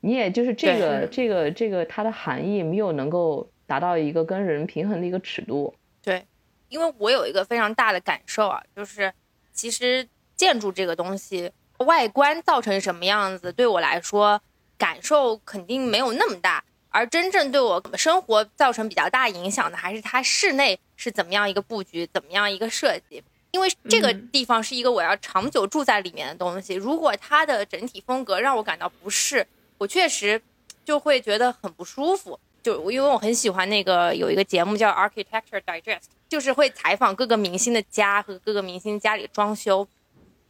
[0.00, 5.74] 你也就是这个这个这个它的含义没有能够达到一个跟人平衡的一个尺度。
[6.02, 6.24] 对，
[6.68, 9.12] 因为我有一个非常大的感受啊，就是
[9.52, 14.40] 其实建筑这个东西外观造成什么样子，对我来说
[14.80, 23.22] 感受肯定没有那么大，而真正对我生活造成比较大影响的，还是它室内是怎么样一个布局，怎么样一个设计。
[23.50, 30.40] 因为这个嗯地方是一个我要长久住在里面的东西，如果它的整体风格让我感到不适，我确实
[30.84, 32.40] 就会觉得很不舒服。
[32.62, 39.86] 就因为我很喜欢那个有一个节目叫 Architecture Digest，就是会采访各个明星的家和各个明星家里装修。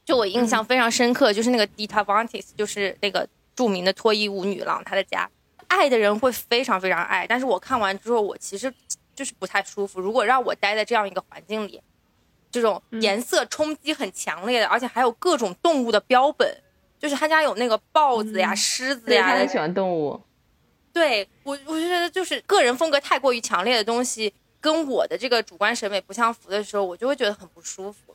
[0.04, 5.30] 就我印象非常深刻，就是那个 Dita Von Teese，就是那个著名的脱衣舞女郎，她的家，
[5.68, 8.72] 爱的人会非常非常爱，但是我看完之后，我其实
[9.14, 10.00] 就是不太舒服。
[10.00, 11.80] 如果让我待在这样一个环境里，
[12.50, 16.62] 这种颜色冲击很强烈的，而且还有各种动物的标本，
[16.98, 20.20] 就是他家有那个豹子呀、狮子，呀的他很喜欢动物。
[20.92, 28.10] 对我，我就觉得就是个人风格太过于强烈的东西，跟我的这个主观审美不相符的时候，我就会觉得很不舒服。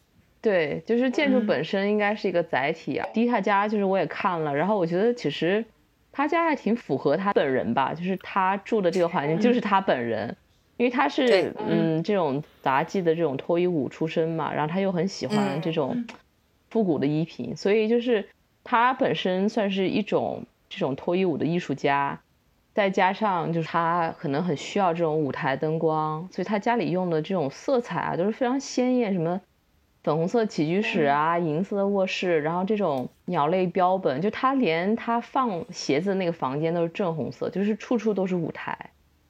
[0.45, 3.07] 对，就是建筑嗯本身应该是一个载体啊。
[3.11, 5.65] 迪卡家就是我也看了，然后我觉得其实
[6.11, 10.37] 他家还挺符合他本人吧，就是他住的这个环境就是他本人，
[10.77, 16.05] 因为他是嗯这种杂技的这种脱衣舞出身嘛，然后他又很喜欢嗯这种
[16.69, 18.23] 复古的衣品，所以就是
[18.63, 22.19] 他本身算是一种这种脱衣舞的艺术家。
[22.75, 29.39] 再加上就是他可能很需要这种舞台灯光，所以他家里用的这种色彩啊都是非常鲜艳，什么
[30.05, 38.77] 粉红色起居室啊，银色的卧室，然后这种鸟类标本，就他连他放鞋子的那个房间都是正红色，就是处处都是舞台，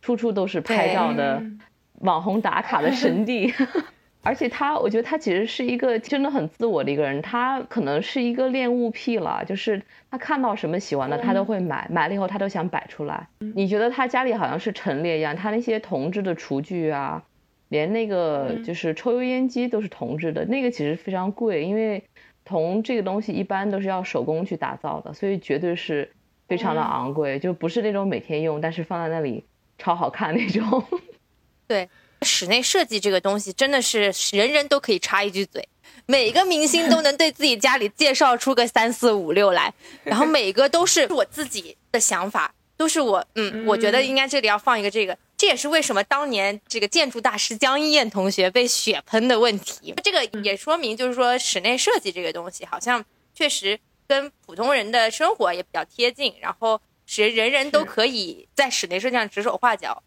[0.01, 1.61] 处处都是拍照的嗯
[2.01, 3.53] 网红打卡的神地。
[4.21, 13.27] 而且他，我觉得他其实是一个真的很自我的一个人，他可能是一个恋物癖了，就是他看到什么喜欢的，他都会买，买了以后他都想摆出来。
[13.53, 17.23] 你觉得他家里好像是陈列一样，他那些铜制的厨具啊，
[17.69, 22.03] 连那个嗯就是抽油烟机都是铜制的，那个其实非常贵，因为
[22.43, 26.11] 铜这个东西一般都是要手工去打造的，所以绝对是
[26.47, 29.43] 非常的嗯昂贵，就不是那种每天用，但是放在那里
[29.79, 30.83] 超好看那种。
[31.67, 31.89] 对，
[32.21, 35.67] 室内设计这个东西真的是人人都可以插一句嘴，
[36.05, 39.73] 每个明星都能对自己家里介绍出个三四五六来，
[40.03, 45.17] 然后每个都是我自己的想法，都是我嗯，我觉得应该这里要放一个这个。
[45.45, 49.93] 这这也是为什么当年这个建筑大师江一燕同学被血喷的问题。
[50.03, 60.01] 这个也说明，就是说室内设计这个东西，好像确实跟普通人的生活也比较贴近，然后使人人都可以在室内设计上指手画脚。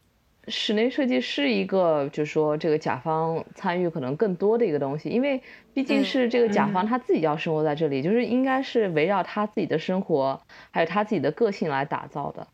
[0.49, 5.41] 室内设计是一个，就是说这个甲方参与可能更多的一个东西，因为
[5.73, 12.49] 毕竟是这个甲方他自己要生活在这里，就是应该是围绕他自己的生活，还有他自己的个性来打造的。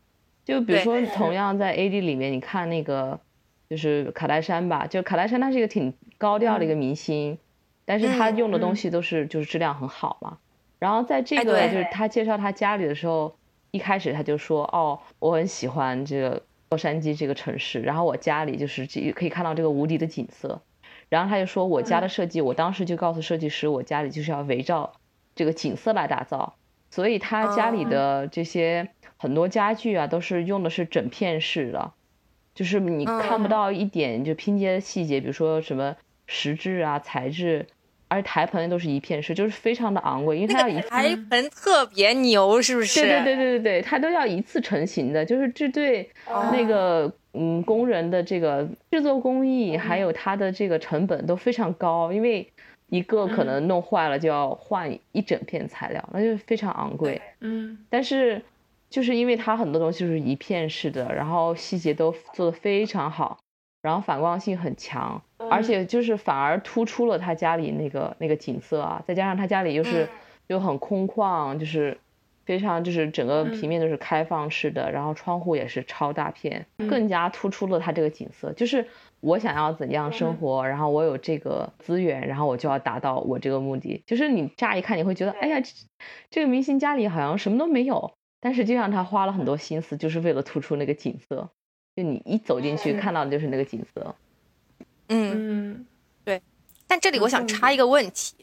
[0.45, 3.19] 就比如说，同样在 AD 里面，你看那个
[3.69, 7.37] 就是卡戴珊吧，就卡戴珊她是一个挺高调的一个明星，
[7.83, 10.37] 但是她用的东西都是就是质量很好嘛。
[10.79, 13.35] 然后在这个就是他介绍他家里的时候，
[13.71, 20.61] 一开始他就说：“哦，我很喜欢这个。”洛杉矶这个城市，然后我家里就是可以看到这个无敌的景色，
[21.07, 24.91] 然后他就说我家的设计，我当时就告诉设计师，我家里就是要围绕
[25.35, 26.55] 这个景色来打造，
[26.89, 31.91] 所以他家里的这些很多家具啊，都是用的是整片式的，
[32.53, 35.95] 就是你看不到一点就拼接的细节，比如说什么
[36.27, 37.65] 石质啊材质。
[38.07, 43.01] 而台盆都是一片式，就是非常的昂贵，因为它要一台盆特别牛，是不是？
[43.01, 46.07] 对对对对对对，它都要一次成型的，就是这对
[46.53, 52.47] 那个嗯工人的这个制作工艺，还有它的这个成本都非常高，因为
[52.89, 57.19] 一个可能弄坏了就要换一整片材料，那就非常昂贵。
[57.41, 58.39] 嗯，但是
[58.95, 63.37] 就是因为它很多东西就是一片式的，然后细节都做得非常好。
[63.81, 70.07] 然后反光性很强，而且就是反而突出了他家里那个那个景色啊，再加上他家里又是
[70.47, 71.97] 又很空旷，就是
[72.45, 78.53] 非常就是整个平面都是开放式的，然后窗户也是超大片，更加突出了他这个景色。
[78.53, 78.87] 就是
[79.19, 84.01] 我想要怎样生活，然后我有这个资源，然后我就要达到我这个目的。
[84.07, 85.61] 就是你乍一看你会觉得，哎呀，
[86.31, 88.13] 这个明星家里好像什么都没有，
[88.45, 91.49] 但实际上他花了很多心思，就是为了突出那个景色。
[91.95, 94.15] 就你一走进去看到的就是那个景色，
[95.07, 95.83] 嗯，
[96.23, 96.39] 对。
[96.85, 98.35] 但这里我想插一个问题，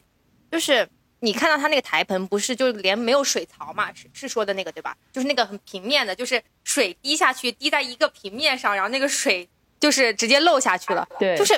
[0.50, 0.88] 就是
[1.20, 3.92] 你看到他那个台盆不是就连没有水槽嘛？
[3.92, 4.96] 是是说的那个对吧？
[5.12, 11.06] 就是那个很平面的，就是水滴下去滴在一个平面上，然后那个水就是直接漏下去了。
[11.20, 11.54] 对，就是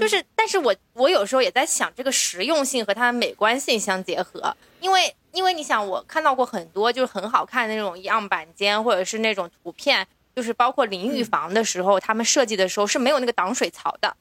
[0.00, 10.06] 就是，但是我我有时候也在想这个实用性和它的美观性相结合，因为因为你想我看到过很多就是很好看的那种样板间或者是那种图片。
[10.36, 14.16] 就是包括淋浴房的时候，他们设计的时候是没有那个挡水槽的，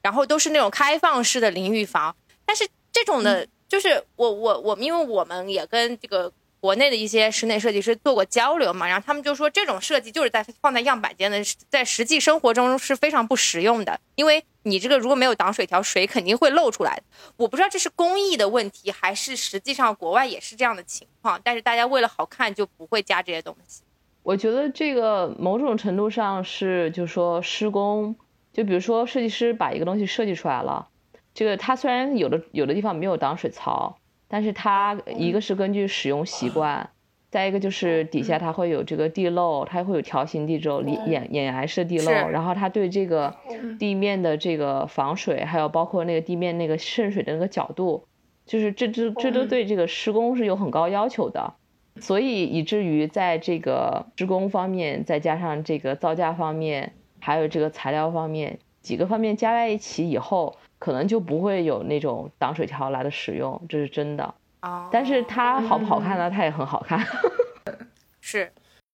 [0.00, 2.16] 然后都是那种开放式的淋浴房。
[2.46, 11.36] 但是这种的，就是我我我们，因为我们也跟这个国内的一些室内设计师做过交流嘛，然后他们就说这种设计就是在放在样板间的，
[11.68, 17.00] 在实际生活中是非常不实用的，因为你这个如果没有挡水条，水肯定会漏出来。
[17.36, 23.82] 我不知道这是工艺的问题，还是实际上国外也是这样的情况，但是大家为了好看就不会加这些东西。
[24.22, 28.14] 我觉得这个某种程度上是，就是说施工，
[28.52, 30.88] 就比如说设计师把一个东西设计出来了，
[31.34, 33.98] 这个它虽然有的有的地方没有挡水槽，
[34.28, 36.88] 但是它一个是根据使用习惯，
[37.32, 43.34] 再一个就是底下它会有这个地漏，它会有条形地漏、眼眼崖式地漏，然后它对这个
[43.78, 48.04] 地面的这个防水，还有包括那个地面那个渗水的那个角度，
[48.44, 51.54] 就是这这这都对这个施工是有很高要求的。
[52.00, 64.34] 所以以至于在这个施工方面，再加上这个造价方面，还有这个材料方面几个方面加在一起以后，可能就不会有那种挡水条来的使用，这是真的。
[64.62, 64.88] 哦。
[64.90, 66.30] 但是它好不好看呢？
[66.30, 67.04] 它也很好看。
[68.20, 68.50] 是。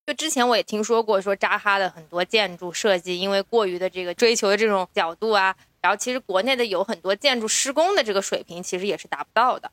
[0.06, 9.70] 就之前我也听说过，说扎哈的很多建筑设计，因为过于的这个追求的这种角度啊，然后其实国内的有很多建筑施工的这个水平，其实也是达不到的。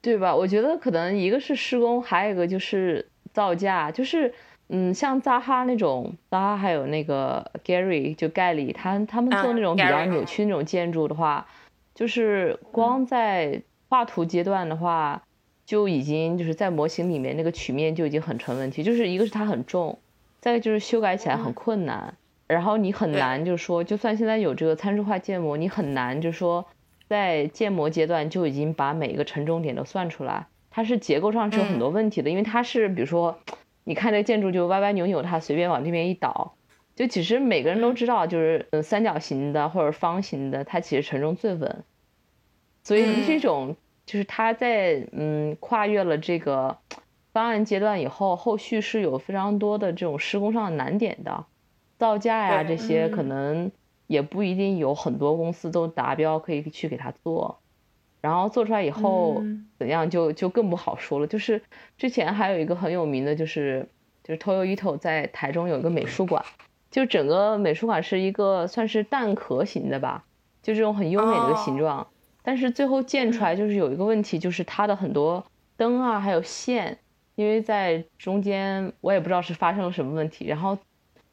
[0.00, 0.34] 对吧？
[0.34, 3.90] 我觉得可能一个是施工，还有一个就是造价。
[3.90, 4.32] 就是，
[4.68, 11.46] 嗯，像扎哈那种，扎哈还有那个 Gary 就盖里，他他们做那种比较扭曲那种建筑的话，
[11.94, 15.22] 就是光在画图阶段的话，
[15.64, 18.82] 就已经就是在模型里面那个曲面就已经很成问题。
[18.82, 19.98] 就是一个是它很重，
[20.40, 22.14] 再一个就是修改起来很困难，
[22.46, 26.66] 然后你很难就是说，就算现在有这个参数化建模，你很难就是说。
[27.06, 33.38] 在建模阶段就已经把每一个承重点都算出来，它是结构上是有很多问题的，因为它是比如说，
[33.84, 36.54] 你看这个建筑就歪歪扭扭，它随便往这边一倒，
[36.96, 41.84] 就其实每个人都知道，就是嗯三角形的或者方形的，它其实承重最稳。
[42.82, 43.76] 所以这种
[44.06, 46.78] 就是他在嗯跨越了这个
[47.32, 51.46] 方案阶段以后，后续是有非常多的这种施工上的难点的，
[51.98, 53.70] 造价呀这些可能。
[54.06, 57.58] 也不一定有很多公司都达标可以去给他做，
[58.20, 59.42] 然后做出来以后
[59.78, 61.26] 怎样就就更不好说了。
[61.26, 61.62] 就是
[61.96, 63.88] 之前还有一个很有名的，就是
[64.22, 66.44] 就是 Toyo Ito 在台中有一个美术馆，
[66.90, 70.26] 就整个美术馆是一个算是蛋壳型的吧，
[70.62, 72.06] 就这种很优美的一个形状。
[72.46, 75.42] 但是最后建出来就是有一个问题，就是它的很多
[75.78, 76.98] 灯啊还有线，
[77.36, 80.76] 因为在中间我也不知道是发生了什么问题，然后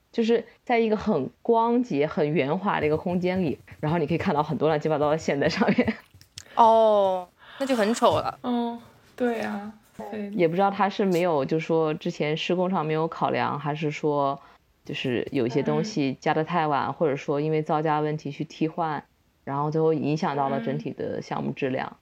[0.09, 5.93] 就是在一个很光洁、很圆滑的一个空间里，然后你可以看到很多乱七八糟的线在上面。
[6.55, 7.27] 哦，
[7.59, 8.39] 那就很丑了。
[8.43, 8.79] 嗯，
[9.15, 14.39] 对呀，对，也不知道他是没有，就是说之前施工上没有考量，还是说
[14.85, 19.03] 就是有一些东西加的太晚，或者说因为造价问题去替换，
[19.43, 21.97] 然后最后影响到了整体的项目质量。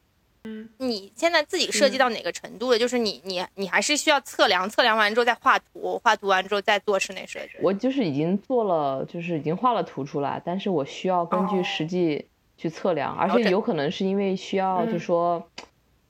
[0.45, 2.79] 嗯你现在自己设计到哪个程度了？
[2.79, 7.49] 就是你你你还是需要测量，测量完之后再画图，画图完之后再做室内设计。
[7.61, 12.25] 我就是已经做了，就是已经画了图出来，但是我需要根据实际
[12.57, 15.45] 去测量，而且有可能是因为需要，就说，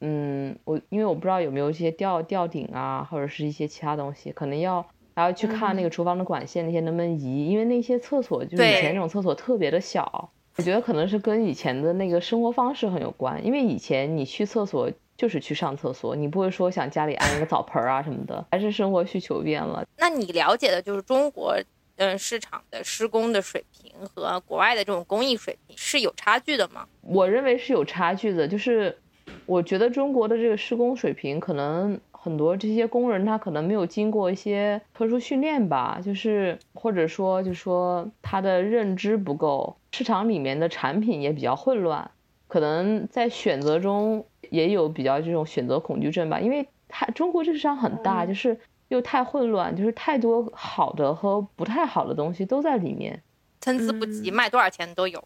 [0.02, 10.30] 嗯，我因为我不知道有没有一些吊吊顶啊，或者是一些其他东西，可能要还要去看那个厨房的管线那些能不能移，因为那些厕所就是以前那种厕所特别的小。
[10.60, 19.88] 我觉得可能是跟以前的那个生活方式很有关，因为以前你去厕所就是去上厕所，你不会说想家里安一个澡盆啊什么的，还是生活需求变了。
[19.96, 21.58] 那你了解的就是中国
[21.96, 26.86] 嗯市场的施工的水平和国外的这种工艺水平是有差距的吗？
[27.04, 28.98] 我认为是有差距的，就是
[29.46, 31.98] 我觉得中国的这个施工水平可能。
[32.22, 42.12] 很多这些工人他可能没有经过一些特殊训练吧，就是或者说就说他的认知不够，市场里面的产品也比较混乱，
[42.48, 48.60] 可能在选择中也有比较这种选择恐惧症吧，因为它中国这市场很大，就是
[48.90, 53.24] 又太混乱，就是太多好的和不太好的东西都在里面，
[53.62, 55.24] 参差不齐，卖多少钱都有。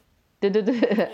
[0.49, 1.09] 对对对，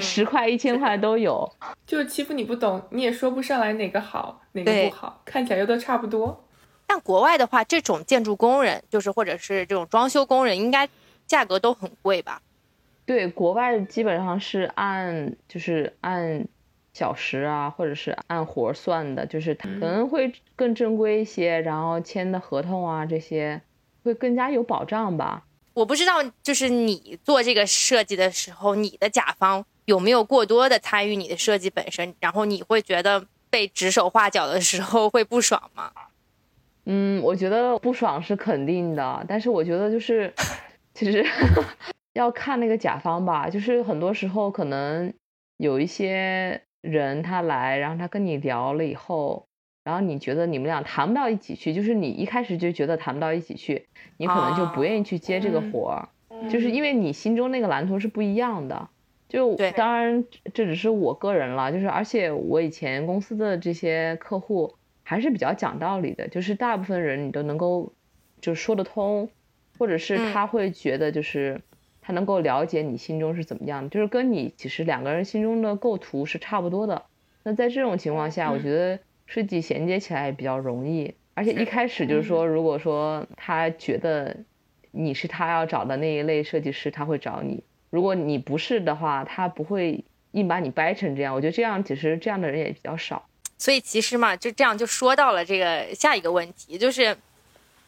[0.00, 1.50] 十块一千块都有，
[1.86, 6.44] 就是欺负你不懂，你也说不上来哪个好哪个不好，看起来又都差不多。
[6.86, 10.88] 但国外的话，这种建筑工人，就是或者是这种装修工人，应该
[11.26, 12.42] 价格都很贵吧？
[13.06, 16.46] 对，国外基本上是按就是按
[16.92, 23.60] 小时啊，或者是按活算的，就是可能会更正规一些，然后签的合同啊这些
[24.02, 25.44] 会更加有保障吧。
[25.74, 35.90] 我不知道，就是你做这个设计的时候，你的甲方有没有过多的参与你的设计本身，然后你会觉得被指手画脚的时候会不爽吗？
[36.86, 40.32] 嗯，我觉得不爽是肯定的，但是我觉得就是，
[40.94, 41.26] 其实
[42.14, 45.12] 要看那个甲方吧，就是很多时候可能
[45.56, 49.46] 有一些人他来，然后他跟你聊了以后。
[49.84, 56.08] 然后你觉得你们俩谈不到一起去，就是你一开始就觉得谈不到一起去，你可能就不愿意去接这个活儿，
[56.48, 58.88] 就是因为你心中那个蓝图是不一样的。
[59.28, 60.24] 就当然
[60.54, 67.92] 这只是我个人了，就是而且我以前公司的这些客户还是比较讲道理的，就是大部分人你都能够
[68.40, 69.28] 就说得通，
[69.78, 71.60] 或者是他会觉得就是
[72.00, 77.02] 他能够了解你心中是怎么样的，就是跟你其实两个人心中的构图是差不多的。
[77.42, 78.98] 那在这种情况下，我觉得。
[79.26, 84.36] 设计衔接起来也比较容易，而且一开始就是说，如果说他觉得
[84.90, 91.34] 你是他要找的那一类设计师，他会找你；如果你不是的话，他不会硬把你掰成这样。
[91.34, 93.26] 我觉得这样其实这样的人也比较少。
[93.56, 97.16] 所以其实嘛，就这样就说到了这个下一个问题，就是，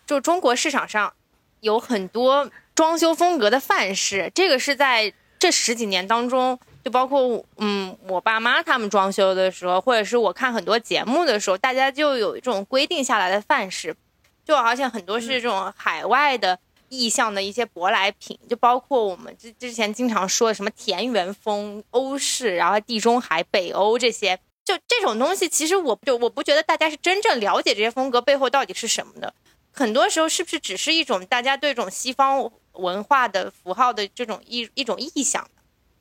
[0.06, 1.12] 就中国市场上
[1.60, 6.58] 有很多装修风格的范式，这个是在这十几年当中。
[6.86, 13.96] 就包括嗯，我爸妈他们装修的时候，或者是我看很多节目的时候，大家就有一种规定下来的范式，
[14.44, 16.56] 就好像很多是这种海外的
[16.88, 29.34] 意象的一些舶来品，就包括我们之之前经常说的什么田园风、欧式，然后地中海、北欧这些，就这种东西，其实我就我不觉得大家是真正了解这些风格背后到底是什么的，
[29.72, 35.44] 很多时候是不是只是一种大家对这种西方文化的符号的这种一一种意象？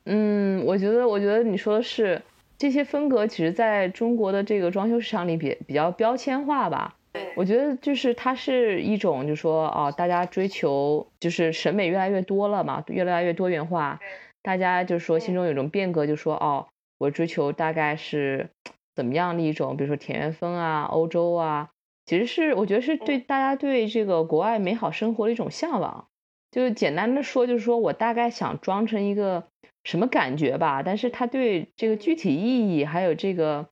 [0.06, 2.22] 嗯，我觉得，我觉得你说的是
[2.56, 6.94] 这些风格，其实在中国的这个装修市场里比比较标签化吧。
[7.34, 13.98] 我觉得就是它是一种，就是说哦，大家追求就是审美越来越多了嘛，越来越多元化，
[14.42, 16.66] 大家就是说心中有一种变革，就说哦，
[16.98, 18.48] 我追求大概是
[18.94, 21.70] 怎么样的一种，比如说田园风啊，欧洲啊，
[22.04, 26.06] 其实是我觉得是对大家对这个国外美好生活的一种向往。
[26.52, 29.48] 就简单的说，就是说我大概想装成一个。
[29.86, 30.82] 什么感觉吧？
[30.82, 33.68] 但是他对这个具体意义，还有这个，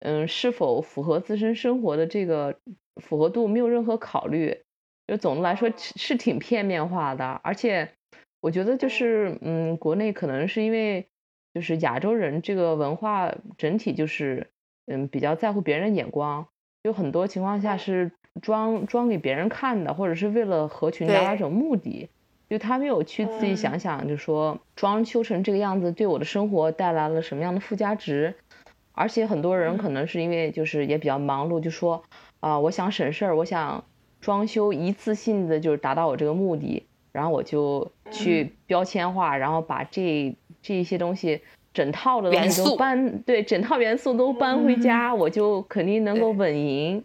[0.00, 2.58] 嗯，是否符合自身生活的这个
[2.96, 4.62] 符合度，没有任何考虑。
[5.06, 7.38] 就总的来说是挺片面化的。
[7.44, 7.90] 而且
[8.40, 11.06] 我觉得就是，嗯，国内可能是因为
[11.52, 14.46] 就是亚洲人这个文化整体就是，
[14.86, 16.48] 嗯，比较在乎别人眼光，
[16.82, 22.08] 有很多情况下是装装给别人看的，或者是为了合群达到一种目的。
[22.48, 28.34] 就他没有去自己想想，就说装修成这个样子对我的生活带来了什么样的附加值。
[28.92, 32.02] 而且很多人可能是因为就是也比较忙碌，就说
[32.40, 33.84] 啊，我想省事儿，我想
[34.20, 41.40] 装修一次性的就是达到我这个目的，然后我就去标签化，然后把这这一些东西
[41.72, 42.32] 整套的
[42.76, 47.04] 搬，对，整套元素都搬回家，我就肯定能够稳赢。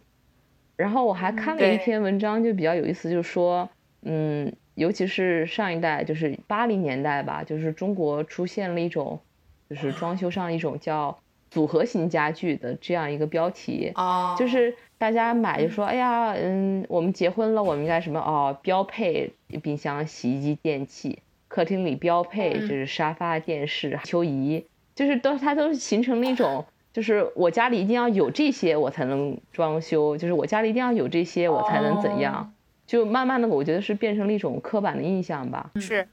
[0.76, 3.68] 然后我还看了一篇文章，就比较有意思，就是说，
[4.02, 9.20] 嗯，尤其是上一代，就是八零年代吧，就是中国出现了一种，
[9.68, 11.18] 就是装修上一种叫。
[11.50, 13.92] 组合型家具的这样一个标题，
[14.36, 18.18] 就是大家买就说，哎呀，嗯，我们结婚了，我们应该什么？
[18.18, 24.66] 哦，标配冰箱、洗衣机、电器，客厅里标配就是沙发、电视、秋仪，
[24.96, 32.52] 就是都它都形成了一种，就是我家里一定要有这些我才能装修，就是我家里一定要有这些我才能怎样，
[32.86, 35.70] 就慢慢的我觉得是变成了一种刻板的印象吧。
[35.80, 36.08] 是，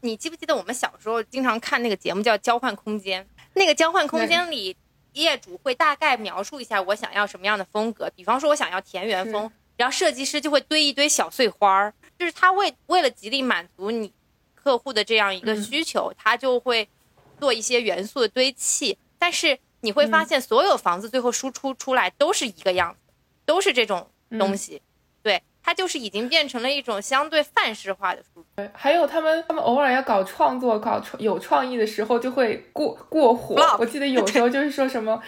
[0.00, 3.22] 你记不记得我们小时候经常看那个节目叫《交换空间》，
[3.54, 4.76] 那个交换空间里。
[5.12, 14.12] 业主会大概描述一下我想要什么样的风格，比方说我想要田园风，然后设计师就会堆一堆小碎花儿，就是他为为了极力满足你
[14.54, 16.86] 客户的这样一个需求，他就会
[17.40, 18.98] 做一些元素的堆砌。
[19.18, 23.14] 但是你会发现，所有房子最后输出出来都是一个样子，
[23.46, 24.82] 都是这种东西。
[25.66, 28.46] 它就是已经变成了一种相对范式化的书。
[28.54, 33.56] 对，还有他们，他们偶尔要搞创作、搞创有创意的时候，就会过过火。
[33.80, 35.20] 我记得有时候就是说什么，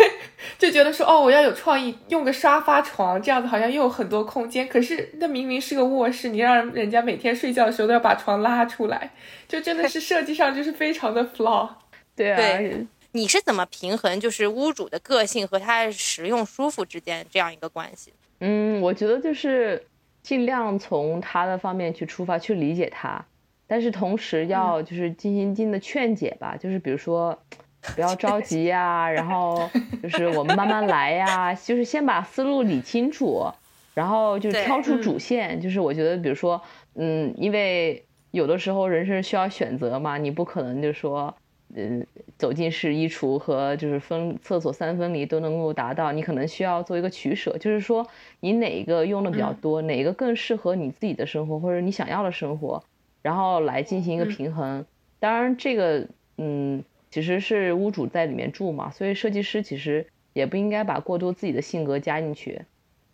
[0.58, 4.68] 就觉得说哦，我要有创意，用个沙发床这样子，好像又有很多空间。
[4.68, 9.12] 可是那明明是个卧室，你让人家每天睡觉的时候都要把床拉出来，
[9.48, 11.70] 就真的 是设计上就是非常的 flaw。
[12.14, 18.12] 对啊，你是怎么平衡就是屋主的个性和他实用舒服之间这样一个关系？
[18.40, 19.82] 嗯，我觉得就是
[20.22, 23.24] 尽量从他的方面去出发，去理解他，
[23.66, 27.38] 但是同时要就是尽心尽的劝解吧，就是比如说
[27.94, 29.68] 不要着急呀，然后
[30.02, 33.46] 就是我们慢慢来呀，就是先把思路理清楚，
[33.94, 35.60] 然后就挑出主线。
[35.60, 36.60] 就是我觉得，比如说，
[36.96, 41.34] 嗯，因为有的时候人生需要选择嘛，你不可能就说。
[41.78, 42.06] 嗯，
[42.38, 48.08] 走进式衣橱和就是分厕所三分离都能够达到，你可能需要做一个取舍，就是说
[48.40, 52.82] 你哪一个用的比较多，哪个更适合你自己的生活或者你想要的生活，
[53.20, 54.86] 然后来进行一个平衡。
[55.18, 56.08] 当然，这个
[56.38, 62.62] 嗯，其实是屋主在里面住嘛，所以设计师其实也不应该把过多自己的性格加进去。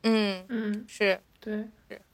[0.05, 1.65] 嗯嗯，是对，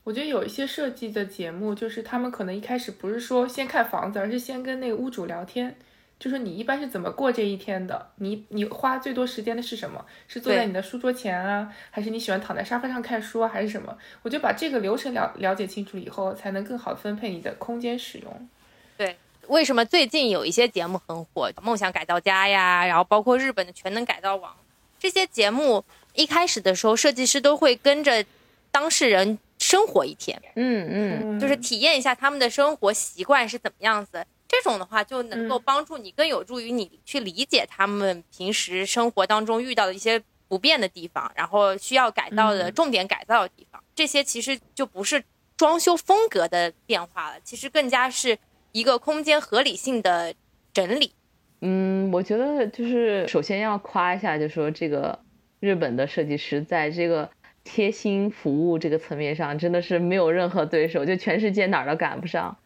[0.04, 5.76] 我觉得有一些设计的节目，就是他们可能一开始不是说先看房子，而是先跟那个屋主聊天。
[6.18, 8.10] 就是你一般是怎么过这一天的？
[8.16, 10.04] 你你花最多时间的是什么？
[10.26, 13.96] 是坐在你的书桌前啊，还是你喜欢躺在沙发上看书啊，还是什么？
[14.22, 18.48] 我就把这个流程了了解清楚以后，才能更好的分配你的空间使用。
[18.96, 19.16] 对，
[19.46, 24.52] 为什么最近有一些节目很火，《梦想改造家》呀，然后包括日本的《全能改造王》
[24.98, 28.24] 这些节目，一开始的时候，设计师都会跟着
[28.72, 34.26] 当事人生活一天，嗯嗯，就是体验一下他们的生活习惯是怎么样子。
[34.58, 43.82] 这种的话就能够帮助你，更有助于你去理解他们平时生活当中遇到的一些不便的地方，然后需要改造的重点改造的地方。
[43.94, 45.22] 这些其实就不是
[45.56, 48.36] 装修风格的变化了，其实更加是
[48.72, 50.34] 一个空间合理性的
[50.72, 51.12] 整理。
[51.60, 55.20] 嗯，我觉得就是首先要夸一下，就说这个
[55.60, 57.30] 日本的设计师在这个
[57.62, 62.56] 贴心服务这个层面上真的是没有任何对手，就全世界哪儿都赶不上。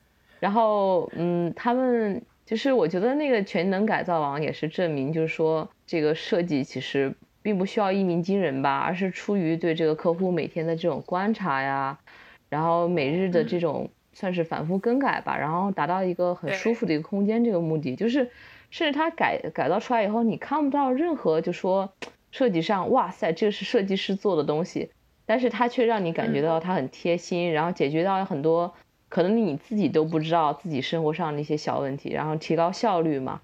[0.43, 11.97] 然后，嗯，他们就是我觉得那个全能改造王也是证明，就是说这个设计其实并不需要一鸣惊人吧，而是出于对这个客户每天的这种观察呀，
[12.49, 18.28] 然后每日的这种算是反复更改吧，然后达到一个很舒服的一个空间这个目的，就是
[18.70, 21.93] 甚至他改改造出来以后，你看不到任何就说
[22.32, 24.90] 设计上哇塞，这是设计师做的东西，
[25.24, 28.74] 但是他却让你感觉到他很贴心，然后解决到很多。
[29.12, 33.42] 可能你自己都不知道自己生活上的一些小问题，然后提高效率嘛。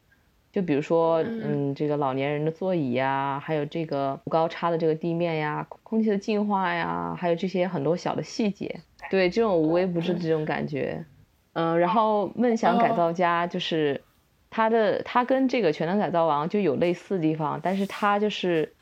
[0.50, 11.04] 就比如说，嗯，这个老年人的座椅呀，还有这个高差的这个地面呀，空气的净化呀，还有这些很多小的细节，对这种无微不至的这种感觉，
[11.52, 14.00] 嗯，然后梦想改造家就是
[14.48, 18.72] 它的，它跟这个全能改造王就有类似的地方，但是它就是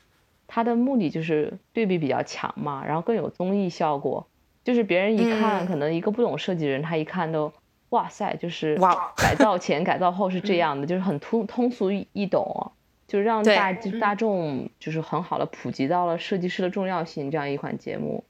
[0.47, 4.25] 它的目的就是对比比较强嘛，然后更有综艺效果。
[4.67, 7.53] 就是别人一看，可能一个不懂设计的人，他一看都，
[7.91, 12.73] 哇塞，就是哇，改造前改造后是这样的，就是很通通俗易懂，
[13.07, 18.25] 就让大大众就是很好的普及到了设计师的重要性这样一款节目，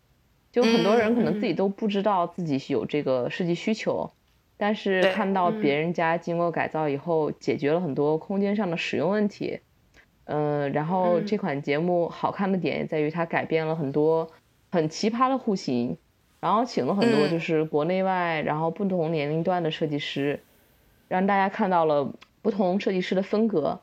[0.51, 4.11] 就很多人可能自己都不知道自己有这个设计需求，
[4.57, 5.59] 但是看到嗯。
[5.59, 9.59] 别人家经过改造以后，解决了很多空间上的使用问题。
[10.25, 11.25] 嗯，然后嗯。
[11.25, 14.29] 这款节目好看的点在于它改变了很多
[14.69, 15.97] 很奇葩的户型，
[16.47, 20.39] 然后请了很多嗯就是国内外，然后不同年龄段的设计师，
[21.09, 23.81] 让大家看到了不同设计师的风格，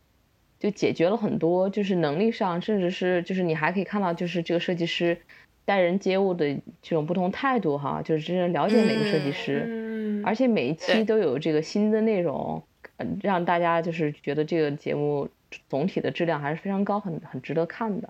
[0.58, 5.18] 就解决了很多就是能力上，甚至是就是你还可以看到就是这个设计师
[5.66, 9.66] 待人接物的这种不同态度哈，就是真正了解每个设计师。
[9.66, 12.62] 嗯，而且每一期都有这个新的内容，
[12.96, 15.28] 呃让大家就是觉得这个节目
[15.68, 18.08] 总体的质量还是非常高，很很值得看的。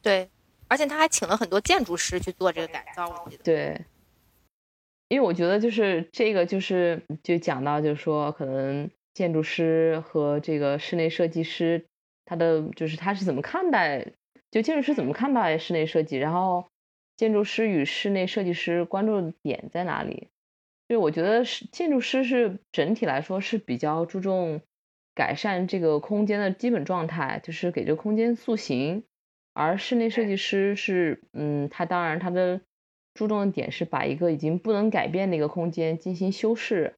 [0.00, 0.30] 对，
[0.68, 3.42] 而且他还请了很多建筑师去做这个改造，我记得。
[3.42, 3.84] 对，
[5.08, 11.86] 因为我觉得就是这个就是就讲到就是说可能建筑师和这个室内设计师，
[12.24, 14.12] 他的就是他是怎么看待，
[14.50, 16.66] 就建筑师怎么看待室内设计，然后
[17.16, 20.28] 建筑师与室内设计师关注的点在哪里？
[20.88, 24.60] 就我觉得是建筑师是整体来说是比较注重
[25.14, 29.04] 改善这个空间的基本状态，就是给这个空间塑形。
[29.58, 32.60] 而室内设计师是，嗯，他当然他的
[33.12, 36.94] 注重的点是把一个已经不能改变的一个空间进行修饰。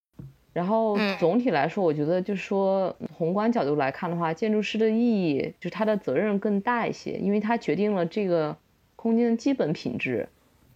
[0.53, 1.17] 然后嗯。
[1.19, 8.55] 总体来说，我觉得就是说宏观角度来看的话，建筑师的意义就是他的责任更大一些，因为他决定了这个
[8.95, 10.29] 空间的基本品质。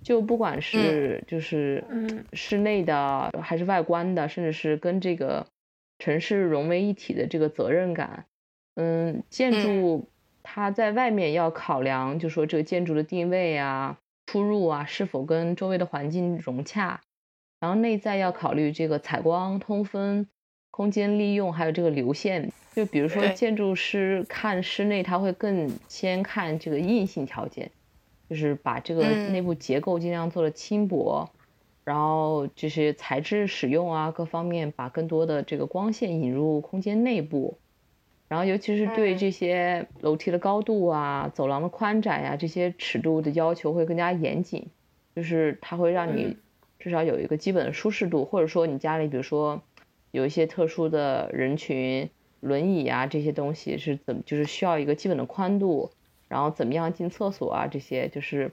[0.03, 2.25] 就不管是就是嗯。
[2.33, 5.47] 室内的还是外观的，甚至是跟这个
[5.99, 8.25] 城市融为一体的这个责任感，
[8.77, 10.09] 嗯，建筑
[10.45, 17.01] 它在外面要考量，就说这个建筑的定位啊、出入啊是否跟周围的环境融洽，
[17.59, 20.29] 然后内在要考虑这个采光、通风、
[20.71, 22.53] 空间利用，还有这个流线。
[22.77, 27.69] 就比如说建筑师看室内，他会更先看这个硬性条件。
[28.27, 31.29] 就是把这个嗯内部结构尽量做的轻薄，
[31.85, 37.59] 然后就是材质使用啊各方面把更多的这个光线引入空间内部，
[38.29, 44.67] 然后尤其是对嗯这些楼梯的高度啊、走廊的宽窄呀、这些尺度的要求会更加严谨，
[45.15, 46.37] 就是它会让你嗯
[46.79, 49.63] 至少有一个基本的舒适度，或者说你家里比如说
[50.11, 52.11] 有一些特殊的人群，
[52.41, 55.91] 轮椅啊这些东西是怎么就是需要一个基本的宽度。
[56.27, 58.51] 然后怎么样进厕所啊，这些就是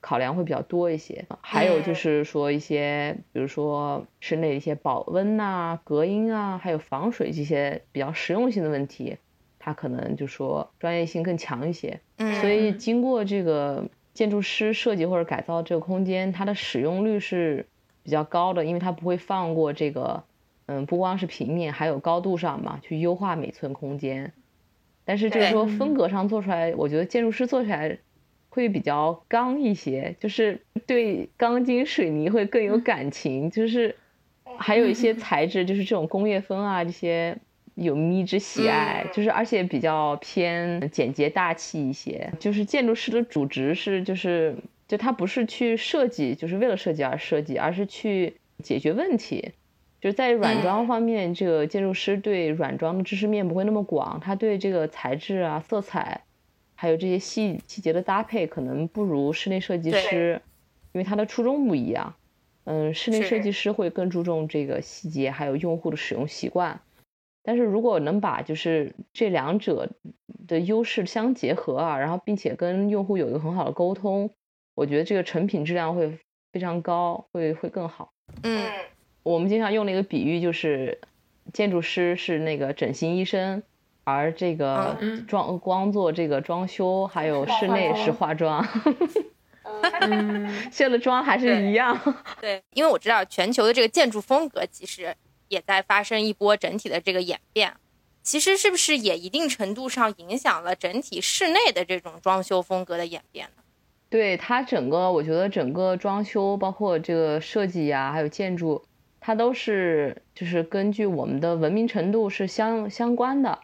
[0.00, 1.24] 考量会比较多一些。
[1.40, 9.16] 还有就是说一些，比如说室内的一些保温呐、隔音啊，还有防水这些比较实用性的问题，
[9.58, 12.00] 它可能就说专业性更强一些。
[12.16, 17.66] 嗯，所以经过这个建筑师设计或者改造这个空间，它的使用率是
[18.02, 20.24] 比较高的，因为它不会放过这个，
[20.66, 24.32] 嗯，不光是平面，还有高度上嘛，去优化每寸空间。
[25.04, 27.98] 但是就是说风格上做出来，我觉得建筑师做出来
[28.50, 33.96] 会比较刚一些，就是对钢筋水泥会更有感情， 就是
[34.58, 37.34] 还有一些材质，就是这种工业风啊这些
[37.76, 42.30] 有迷之喜爱，嗯就是而且比较偏简洁大气一些。
[42.38, 44.54] 就是建筑师的主职是就是
[44.86, 49.52] 就他不是去设计，就是为了设计而设计，而是去解决问题。
[50.00, 56.22] 就是在软装方面，这个建筑师对软装的知识面不会那么广，他对这个材质啊、色彩，
[56.80, 60.40] 还有这些细细节的搭配，可能不如室内设计师，
[60.92, 62.14] 因为他的初衷不一样。
[62.64, 66.80] 嗯，室内设计师会更注重这个细节，还有用户的使用习惯。
[67.42, 69.90] 但是如果能把就是这两者
[70.48, 74.30] 的优势相结合啊，然后并且跟用户有一个很好的沟通，
[74.74, 76.18] 我觉得这个成品质量会
[76.50, 78.14] 非常高，会会更好。
[78.42, 78.70] 嗯
[79.22, 80.98] 我们经常用的一个比喻就是，
[81.52, 83.62] 建筑师是那个整形医生，
[84.04, 88.66] 而这个嗯装光做这个装修，还有室内是化妆，
[90.00, 91.98] 嗯 卸了妆还是一样。
[92.40, 95.14] 对，因为我知道全球的这个建筑风格其实
[95.48, 97.72] 也在发生一波整体的这个演变。
[98.22, 103.62] 其实是不是也一定程度上影响了整体室内的这种装修风格的演变呢？
[104.10, 108.84] 对它整个，我觉得整个装修，包括这个设计呀、还有建筑，
[109.20, 113.58] 它都是就是根据我们的文明程度是相相关的。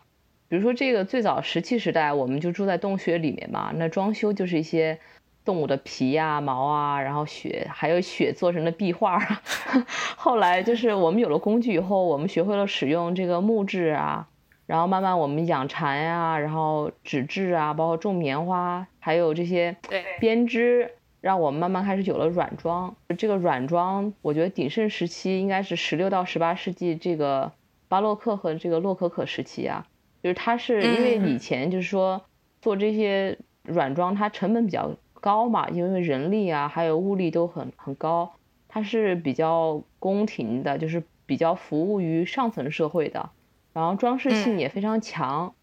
[0.48, 4.98] 比如说这个最早石器时代，我们就住在洞穴里面嘛，那装修就是一些
[5.44, 9.18] 动物的皮呀、毛啊，然后血，还有血做成的壁画。
[10.16, 14.28] 后来就是我们有了工具以后，我们学会了使用这个木质啊，
[14.66, 19.76] 然后慢慢我们养蚕呀、然后纸质啊，包括种棉花，还有这些
[20.20, 22.94] 编织，让我们慢慢开始有了软装。
[23.18, 27.50] 这个软装，我觉得鼎盛时期应该是十六到十八世纪这个
[27.88, 29.86] 巴洛克和这个洛可可时期啊，
[30.26, 32.20] 就是它是因为以前就是说
[32.60, 38.34] 做这些软装，它成本比较高嘛，因为人力啊还有物力都很很高，
[38.66, 43.30] 它是比较宫廷的，就是比较服务于上层社会的，
[43.72, 45.54] 然后装饰性也非常强。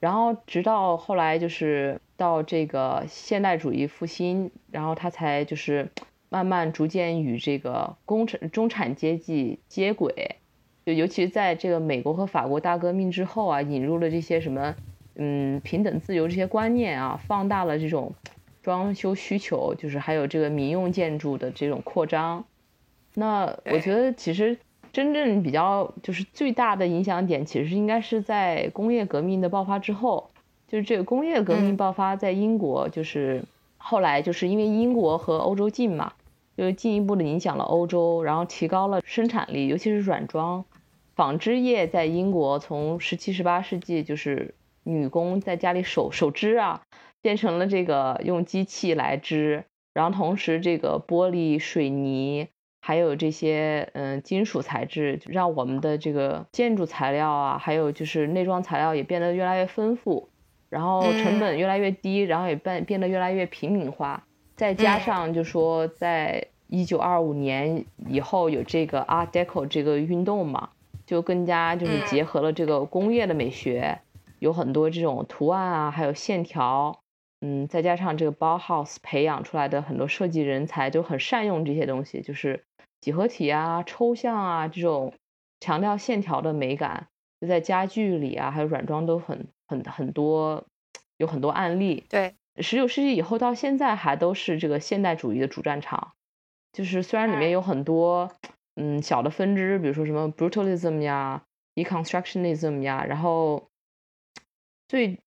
[0.00, 5.88] 然后直到后来就是到这个现代主义复兴，然后它才就是
[6.28, 10.39] 慢慢逐渐与这个工程中产阶级接轨，
[10.90, 14.74] 就尤其是在这个美国和法国大革命之后啊，引入了这些什么
[15.14, 18.12] 嗯平等自由这些观念啊，放大了这种
[18.62, 22.44] 装修需求，就是还有这个民用建筑的这种扩张。
[23.14, 24.58] 那我觉得其实。
[24.92, 30.30] 真正比较就是最大的影响点，其实应该是在工业革命的爆发之后，
[30.66, 33.44] 就是这个工业革命爆发在英国，就是
[33.78, 36.14] 后来就是因为英国和欧洲近嘛，
[36.56, 40.64] 就进一步的影响了欧洲，然后提高了生产力，尤其是软装、
[41.20, 44.54] 纺织业在英国从十七、十八世纪就是
[44.84, 46.80] 女工在家里手手织啊，
[47.20, 52.48] 变成了这个用机器来织，然后同时这个玻璃、水泥。
[52.80, 60.30] 还有这些嗯金属材质，让我们的这个建筑材料啊，还有就是内装材料也变得越来越丰富，
[60.70, 64.24] 然后成本越来越低，然后也变变得越来越平民化。
[64.56, 70.70] 再加上就说在一九二五年以后有这个 Art Deco 这个运动嘛，
[71.10, 74.00] 就更加就是结合了这个工业的美学，
[74.38, 77.00] 有很多这种图案啊，还有线条。
[77.40, 82.62] 嗯，再加上这个 Bauhaus 培养出来的很多设计人才，就很善用这些东西，就是
[83.00, 85.12] 几何体啊、抽象啊这种
[85.58, 87.08] 强调线条的美感，
[87.40, 90.64] 就在家具里啊，还有软装都很很很多，
[91.16, 92.04] 有很多案例。
[92.08, 96.12] 对，十九世纪以后到现在还都是这个现代主义的主战场，
[96.72, 98.30] 就是虽然里面有很多
[98.80, 103.68] 嗯小的分支，比如说什么 Brutalism 呀、Deconstructionism 呀，然后
[104.88, 105.18] 最。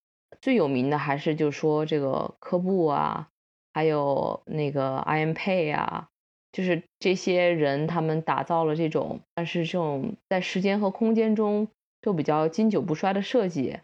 [0.41, 3.29] 最有名的还是就说这个科布啊，
[3.71, 6.09] 还有那个 I M Pei 啊，
[6.51, 11.69] 就是这些人他们打造了这种，但是这种在时间和空间中
[12.01, 13.79] 都比较经久不衰的设计。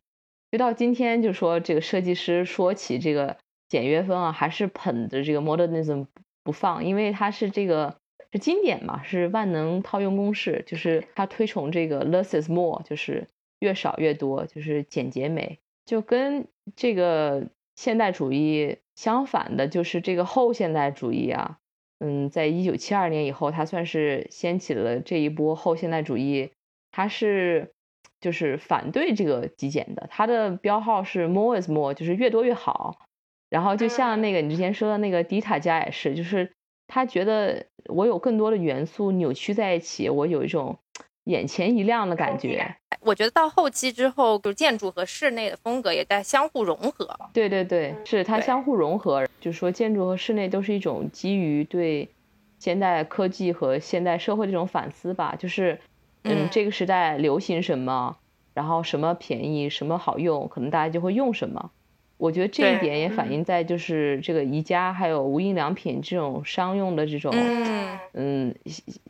[0.51, 3.37] 就到今天，就说这个设计师说起这个
[3.69, 6.07] 简约风啊，还是捧着这个 Modernism
[6.43, 7.98] 不放，因为它是这个
[8.31, 13.27] 是经典嘛，是万能套用公式，就是他推崇这个 less is more，就是
[13.59, 15.59] 越少越多，就是简洁美。
[15.85, 21.57] 就跟这个现代主义相反的，就是这个后现代主义啊，
[21.99, 26.51] 嗯，在一九七二年以后，它算是掀起了这一波后现代主义，
[26.91, 27.73] 它是
[28.21, 32.99] 就是反对这个极简的，它的标号是 more is more，就是越多越好。
[33.49, 36.51] 然后就像那个你之前说的那个迪塔家也是，就是
[36.89, 40.77] 他觉得我有更多的元素扭曲在一起，我有一种。
[41.25, 47.07] 眼前一亮的感觉，我觉得到后期之后，就建筑和室内的风格也在相互融合。
[47.31, 49.27] 对对对，是它相互融合。
[49.39, 52.09] 就是说建筑和室内都是一种基于对
[52.57, 55.35] 现代科技和现代社会这种反思吧。
[55.37, 55.79] 就是，
[56.23, 58.17] 嗯，这个时代流行什么，
[58.55, 61.69] 然后什么便宜，什么好用，可能大家就会用什么。
[62.19, 67.33] 我觉得这一点也反映在就是这个宜家还有无印良品这种商用的这种
[68.13, 68.53] 嗯。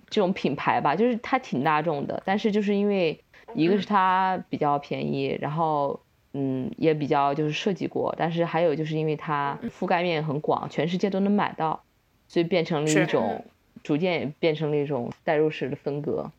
[0.10, 3.20] 这种品牌吧，就是它挺大众的，但是就是因为
[3.54, 6.00] 一个是它比较便宜，然后
[6.34, 11.84] 嗯也比较就是设计过，但是还有就是因为它覆盖面很广，全世界都能买到，
[12.28, 13.44] 所以变成了一种。
[13.82, 16.30] 逐渐也变成了一种代入式的风格。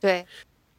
[0.00, 0.24] 对，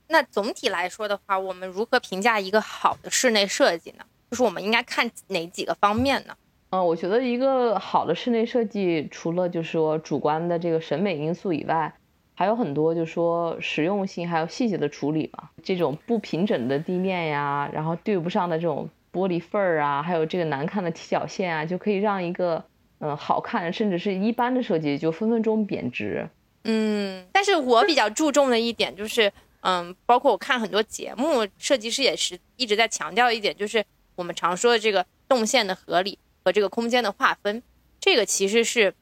[0.07, 4.03] 那总体来说的话，我们如何评价一个好的室内设计呢？
[4.31, 6.33] 就是我们应该看哪几个方面呢？
[6.69, 11.93] 嗯，我觉得一个好的室内设计，除了就是说主观的这个审美因素以外，
[12.33, 15.49] 还有很多就是说实用性，还有细节的处理嘛。
[15.61, 22.63] 这种不平整的地面呀，然后对不上的这种玻璃缝儿啊，还有这个难看的踢脚线啊，就可以让一个
[22.99, 26.29] 嗯好看甚至是一般的设计就分分钟贬值。
[26.63, 29.29] 嗯，但是我比较注重的一点就是，
[29.59, 33.83] 嗯，包括我看很多节目，设计师也是一直在强调一点，就是。
[34.15, 37.61] 我们常说的这个动线的合理和这个空间的划分，
[37.99, 38.93] 这个其实是，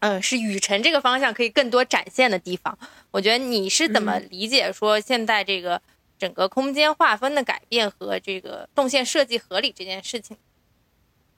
[0.00, 2.78] 嗯，是雨辰这个方向可以更多展现的地方。
[3.10, 5.80] 我觉得你是怎么理解说现在这个
[6.18, 10.36] 整个空间划分的改变和这个动线设计合理这件事情？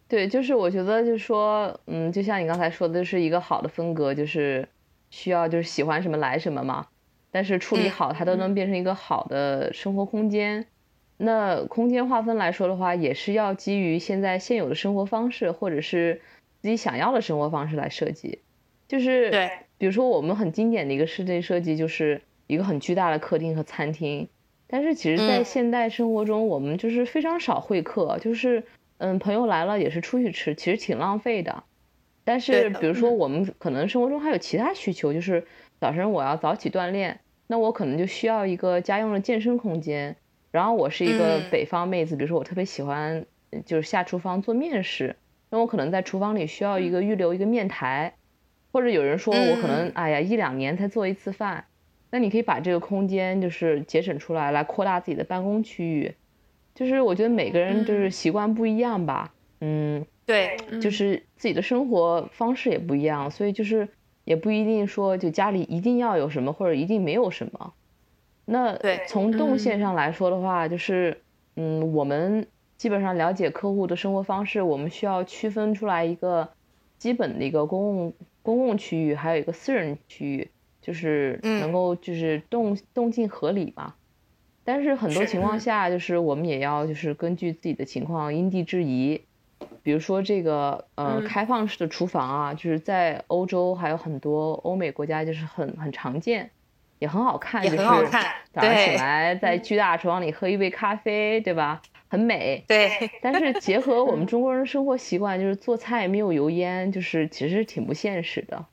[0.09, 4.67] 对，就是我觉得就是说，嗯，就像你刚才说的，是一个好的风格，就是
[5.11, 6.87] 需要就是喜欢什么来什么嘛，
[7.31, 10.67] 但是处理好它都能变成一个好的生活空间。
[11.19, 16.23] 那空间划分来说的话，也是要基于现在现有的生活方式，或者是
[16.63, 18.39] 自己想要的生活方式来设计。
[18.87, 24.29] 就是对，比如说我们很经典的一个室内设计，就是一个很巨大的客厅和餐厅。
[24.67, 28.63] 但是其实，在现代生活中，我们就是非常少会客，就是
[28.99, 31.65] 嗯，朋友来了也是出去吃，其实挺浪费的。
[32.25, 35.47] 但是比如说我们可能生活中还有其他需求，就是
[35.81, 37.19] 早晨我要早起锻炼。
[37.47, 40.15] 那我可能就需要一个家用的健身空间。
[40.59, 41.45] 然后我是一个嗯。
[41.53, 45.15] 北方妹子，比如说我特别喜欢呃就是下厨房做面食，
[45.53, 48.13] 那我可能在厨房里需要一个预留一个面台，
[48.73, 49.93] 或者有人说我可能嗯。
[49.95, 51.65] 哎呀一两年才做一次饭，
[52.11, 56.13] 那你可以把这个空间就是节省出来，来扩大自己的办公区域。
[56.75, 63.89] 就是我觉得每个人就是习惯不一样吧，嗯，对，就是自己的生活方式也不一样，所以就是
[64.25, 67.75] 也不一定说就家里一定要有什么或者一定没有什么。
[68.49, 69.05] 那对。
[69.09, 69.81] 从动线嗯。
[69.81, 71.23] 上来说的话，就是
[71.57, 72.47] 嗯，我们
[72.79, 76.49] 基本上了解客户的生活方式，我们需要区分出来一个
[76.99, 81.61] 基本的一个公共公共区域，还有一个私人区域，就是嗯。
[81.61, 83.95] 能够就是动动静合理嘛。
[84.65, 85.59] 但是很多情况。
[85.59, 89.25] 下，就是我们也要就是根据自己的情况因地制宜。
[89.83, 91.25] 比如说这个呃嗯。
[91.25, 96.51] 开放式的厨房啊，就是在欧洲还有很多欧美国家就是很很常见，
[96.99, 101.81] 也很好看，很好看早上起来 在巨大厨房里喝一杯咖啡，对吧？
[102.09, 102.65] 很美。
[102.67, 102.91] 对，
[103.21, 108.65] 但是结合我们中国人生活习惯，就是做菜没有油烟，就是其实挺不现实的。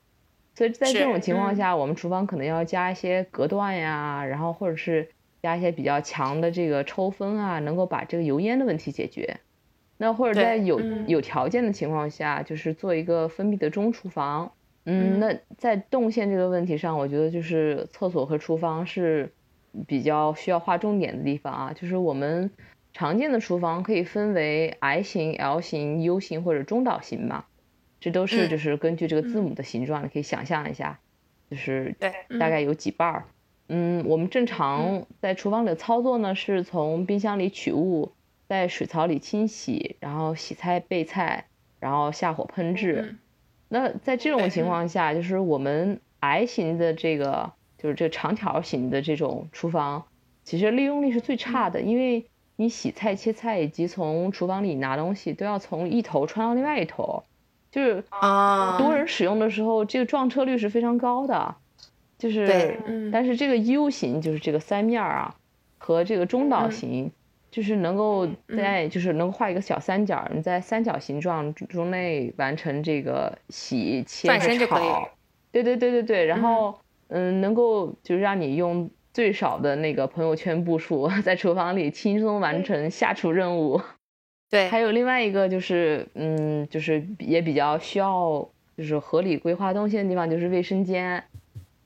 [0.56, 5.10] 所以在这种情况嗯下，我们厨房可能要加一些隔断呀，然后或者是
[5.44, 9.38] 加一些比较强的这个抽风啊，能够把这个油烟的问题解决。
[9.98, 14.54] 那或者在有嗯有条件的情况下，就是做一个封闭的中厨房。
[14.86, 19.34] 嗯嗯，那在动线这个问题上，我觉得就是厕所和厨房是
[19.88, 21.74] 比较需要划重点的地方啊。
[21.74, 22.52] 就是我们
[22.94, 27.46] 常见的厨房可以分为 I 型、L 型、U 型或者中岛型嘛，
[28.00, 28.50] 这都是嗯。
[28.50, 31.00] 就是根据这个字母的形状，你可以想象一下，
[31.50, 33.26] 就是对大概有几瓣儿。
[33.68, 38.12] 嗯，我们正常在厨房里的操作呢，是从冰箱里取物，
[38.48, 41.48] 在水槽里清洗，然后洗菜备菜，
[41.80, 43.04] 然后下火烹制。
[43.10, 43.18] 嗯
[43.76, 50.06] 那在这种情况下，就是我们 I 型的这个，就是这个长条形的这种厨房，
[50.46, 57.26] 其实利用率是最差的，因为你洗菜、切菜以及从厨房里拿东西，都要从一头穿到另外一头，
[57.70, 61.58] 就是啊，多人使用的时候，这个撞车率是非常高的。
[62.18, 62.80] 就是
[63.12, 65.36] 但是这个 U 型就是这个三面儿啊，
[65.78, 66.72] 和这个中岛嗯。
[66.72, 67.12] 型，
[67.56, 68.28] 就是能够
[68.58, 75.10] 在就是能够画一个小三角儿，你在三角形状中内完成这个洗、切身就可以炒。
[75.54, 76.78] 对对对对对，然后
[77.08, 83.80] 嗯，能够就是让你用最少的那个朋友圈步数， 在厨房里轻松完成下厨任务。
[84.50, 88.46] 对，还有另外一个就是，嗯，就是也比较需要
[88.76, 91.24] 就是合理规划东西的地方，就是卫生间。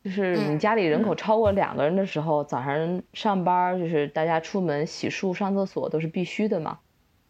[0.03, 6.79] 就是你嗯家里人口超过两个人的时候，早上上班儿就是大家出门洗漱、上厕所都是必须的嘛。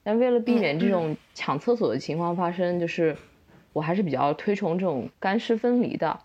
[0.03, 3.15] 但为了避免这种抢厕所的情况发生，就是
[3.73, 6.19] 我还是比较推崇这种干湿分离的。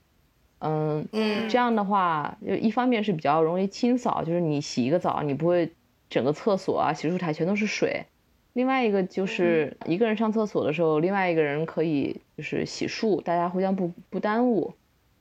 [0.60, 5.72] 嗯，嗯这样的话，就一方面是比较容易清扫，就是你洗一个澡，你不会
[6.08, 8.04] 整个厕所啊、洗漱台全都是水。
[8.52, 14.74] 另外一个就是一个人上厕所的时候，另外一个人可以就是洗漱，大家互相不不耽误。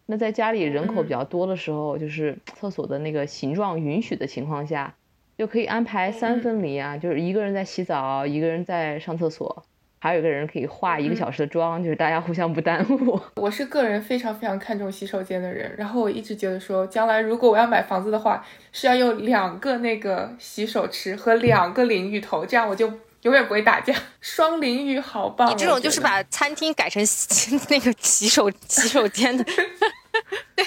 [0.05, 4.93] 那在家里人口比较多的时候，就是 厕所的那个形状允许的情况下，
[5.37, 9.63] 就可以安排三分离啊，就是一个人在洗澡，一个人在上厕所，
[9.99, 13.19] 还有一个人可以化一个小时的妆，就是大家互相不耽误。
[13.41, 22.91] 我是个人非常非常看重洗手间的人，然后我一直觉得说，将来如果我要买房子的话，是要有两个那个洗手池和两个淋浴头，这样我就
[23.23, 23.93] 永远不会打架。
[24.21, 29.43] 双淋浴好棒，你这种就是把餐厅改成洗 那个洗手洗手间的，
[30.55, 30.65] 对。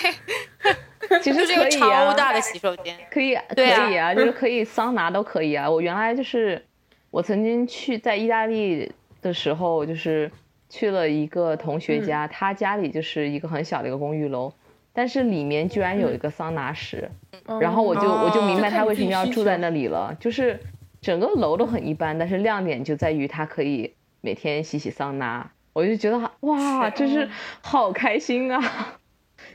[1.23, 2.97] 其实就是一个可以啊，超大的洗手间。
[3.09, 3.45] 可以，啊。
[3.55, 5.71] 以啊，就是可以桑拿都可以啊。
[5.71, 6.61] 我原来就是
[7.13, 8.91] 我曾经去在意大利
[9.23, 10.29] 的时候，就是
[10.69, 14.53] 去了一个同学家，他家里就是一个很小的一个公寓楼，
[14.93, 17.09] 但是里面居然有一个桑拿室，
[17.61, 20.59] 然后我就我就明白他为什么要住在那里了，就是
[21.07, 27.31] 整个楼都很一般，但是亮点就在于它可以每天洗洗桑拿，我就觉得哇，真是
[27.63, 28.99] 好开心啊，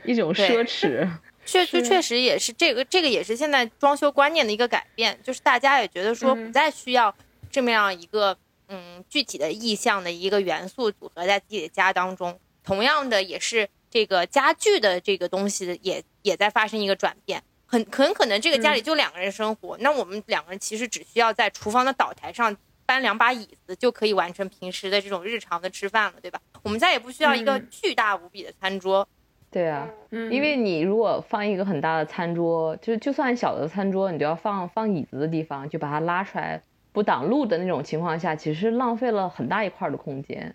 [0.02, 1.06] 一种奢侈。
[1.44, 7.14] 确确确实也是这个，这个也是现在装修观念的一个改变，就是大家也觉得说嗯不再需要
[7.50, 8.34] 这么样一个
[8.68, 12.40] 嗯具体的意象的一个元素组合在自己的家当中。
[12.64, 17.42] 同样的，也是这个家具的这个东西的也也在发生一个转变。
[17.72, 22.54] 很很可能这个家里就两个人生活，那我们两个人其实只需要在厨房的岛台上
[22.84, 26.38] 搬两把椅子就可以完成平时的这种日常的吃饭了，对吧？
[26.62, 29.08] 我们再也不需要一个嗯巨大无比的餐桌。
[29.50, 36.62] 对啊，嗯因为你如果放一个很大的餐桌，就就算小的餐桌，你都要放放椅子的地方，就把它拉出来
[36.92, 40.54] 不挡路的那种情况下，其实浪费了很大一块儿的空间。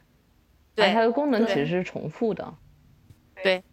[0.76, 2.54] 对它的功能其实是重复的。
[3.42, 3.64] 对，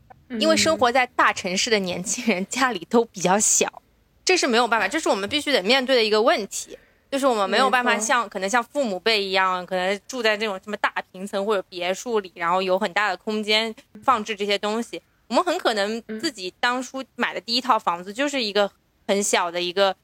[0.40, 3.82] 因为生活在大城市的年轻人家里都比较小，
[4.24, 6.78] 这是没有办法，这是我们必须得面对的一个问题，
[7.10, 15.00] 就是我们没有办法像可能像父母辈一样，可能住在这种什么大平层或者别墅里，然后有很大的空间放置这些东西。
[15.26, 18.70] 我们很可能自己当初买的第一套房子就是一个
[19.06, 19.96] 很小的一个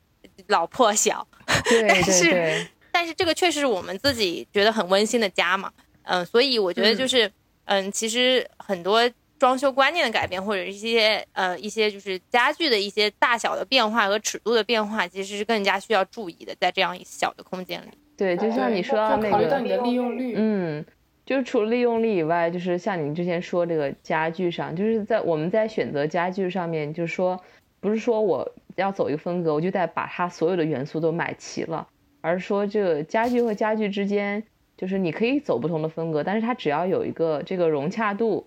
[0.47, 1.27] 老破小，
[1.65, 5.71] 对对 但是，但是这个确实是我们自己觉得很温馨的家嘛，
[6.05, 7.31] 嗯、所以我觉得就是，
[7.67, 9.09] 嗯、其实很多
[9.41, 17.89] 装修观念的改变，或者一些呃一些就是家具的一些大小的变化和尺度的变化，其实是更加需要注意的，在这样一小的空间里。
[18.19, 20.85] 对，就像你说到那个要考虑到你，的利用率，嗯，
[21.25, 27.41] 就是除了利用率以外，就是像你之前说这个家具上，就是在我们在选择家具上面，就是说
[27.81, 31.89] 不是说我要走一个风格，我就得把它所有的元素都买齐了，
[32.21, 34.43] 而是说这个家具和家具之间，
[34.77, 38.47] 就是你可以走不同的风格，但是它只要有一个这个融洽度，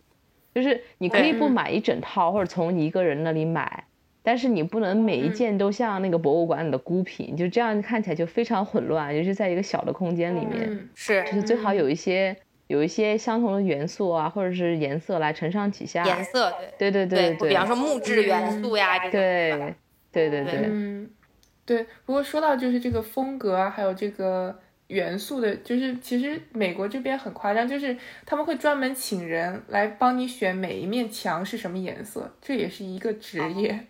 [0.54, 3.86] 就是你可以不买一整套，或者从你一个人那里买。
[4.26, 10.66] 但是你不能每一嗯件都像那个博物馆里的孤品，就这样看起来就非常混乱，尤其在一个小的空间里面。
[10.66, 12.34] 嗯，是就是最好有一些
[12.68, 16.06] 有一些相同的元素啊，或者是颜色来承上启下。
[16.06, 19.74] 颜色，对对对对对，比方说木质元素呀，这种
[20.10, 21.10] 对对对对，嗯，
[21.66, 21.86] 对。
[22.06, 24.58] 不过说到就是这个风格啊，还有这个
[24.94, 33.88] 元素的，就是其实美国这边很夸张，就是他们会专门请人来帮你选每一面墙是什么颜色，这也是一个职业。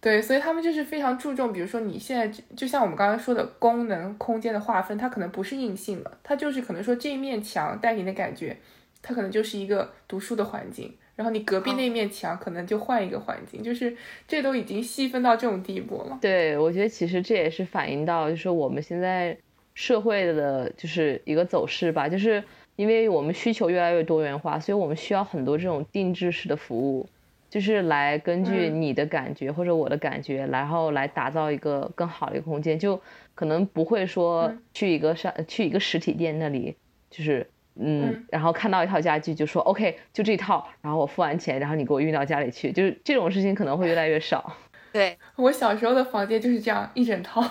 [0.00, 8.56] 对，所以他们就是非常注重，比如说你现在就就像我们刚刚说的功能空间的划分，它可能不是硬性的，它就是可能说这一面墙带给你的感觉，
[9.02, 13.94] 它可能就是一个读书的环境，然后你隔壁那面墙可能就换一个环境，就是
[14.26, 16.18] 这都已经细分到这种地步了。
[16.22, 19.36] 对，我觉得其实这也是反映到就是我们现在
[19.74, 22.42] 社会的就是一个走势吧，就是
[22.76, 27.08] 因为我们需求越来越多元化，所以我们需要很多这种定制式的服务。
[27.48, 28.80] 就是来根据嗯。
[28.80, 33.00] 你的感觉或者我的感觉，然后来打造一个更好的一个空间，就
[33.34, 34.62] 可能不会说嗯。
[34.72, 36.76] 去一个商去一个实体店那里，
[37.10, 37.44] 就是
[37.74, 44.54] 嗯嗯，然后看到一套家具就说 OK 就这一套，然后我付完钱，然后你给我运到家里去，就是这种事情可能会越来越少。
[44.92, 45.18] 对。
[45.34, 47.42] 我小时候的房间就是这样一整套，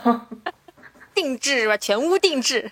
[1.19, 2.71] 定制吧，全屋定制。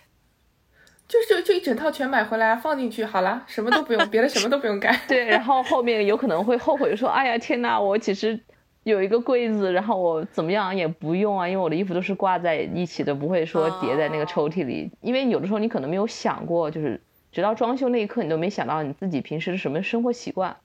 [1.05, 4.97] 就是就一整套全买回来放进去，好了，什么都不用， 别的什么都不用干。
[5.05, 8.39] 对，然后后面有可能会后悔说，哎呀天呐，我其实
[8.83, 14.89] 有一个柜子，然后我怎么样也不用啊，因为我的衣服都是挂在一起的，不会说叠在那个抽屉里。
[15.01, 20.55] 因为有的时候你可能没有想过，就是直到装修那一刻，你都没想到你自己平时是什么生活习惯。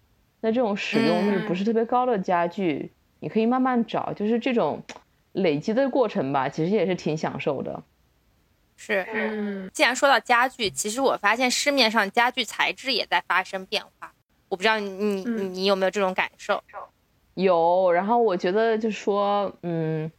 [0.41, 4.83] 那这种使用率不是特别高的家具，你可以慢慢找，就是这种
[5.33, 7.83] 累积的过程吧，其实也是挺享受的。
[8.77, 14.13] 是，嗯，既然说到家具，其实我发现市面上家具材质也在发生变化。
[14.49, 16.63] 我不知道你你嗯你有没有这种感受？
[17.35, 20.11] 有，然后我觉得就是说，嗯，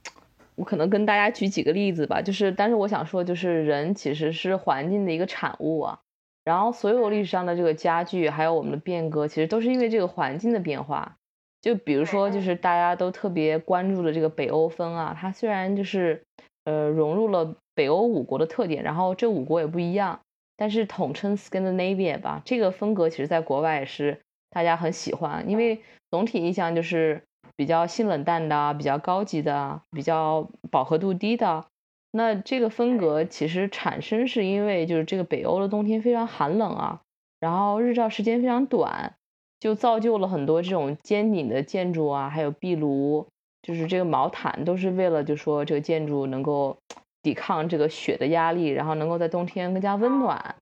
[0.55, 5.99] 我可能跟大家举几个例子吧，就是，但是我想说，就是人其实是环境的一个产物啊，
[6.43, 11.18] 然后所有历史上的这个家具，还有我们的变革，其实都是因为这个环境的变化。
[11.64, 16.22] 就比如说，就是大家都特别关注的这个北欧风啊，它虽然就是
[16.66, 20.20] 呃融入了北欧五国的特点，然后这五国也不一样，
[20.57, 27.24] 但是统称 Scandinavia 吧，这个风格其实在国外也是大家很喜欢，因为总体印象就是
[27.55, 31.66] 比较性冷淡的、比较高级的、比较饱和度低的。
[32.11, 36.99] 那这个风格其实产生是因为就是这个北欧的冬天非常寒冷啊，
[37.39, 39.16] 然后日照时间非常短，
[39.64, 43.26] 就造就了很多这种尖顶的建筑啊，还有壁炉，
[43.61, 46.76] 就是这个毛毯都是为了就说这个建筑能够
[47.22, 50.55] 抵抗这个雪的压力，然后能够在冬天更加温暖。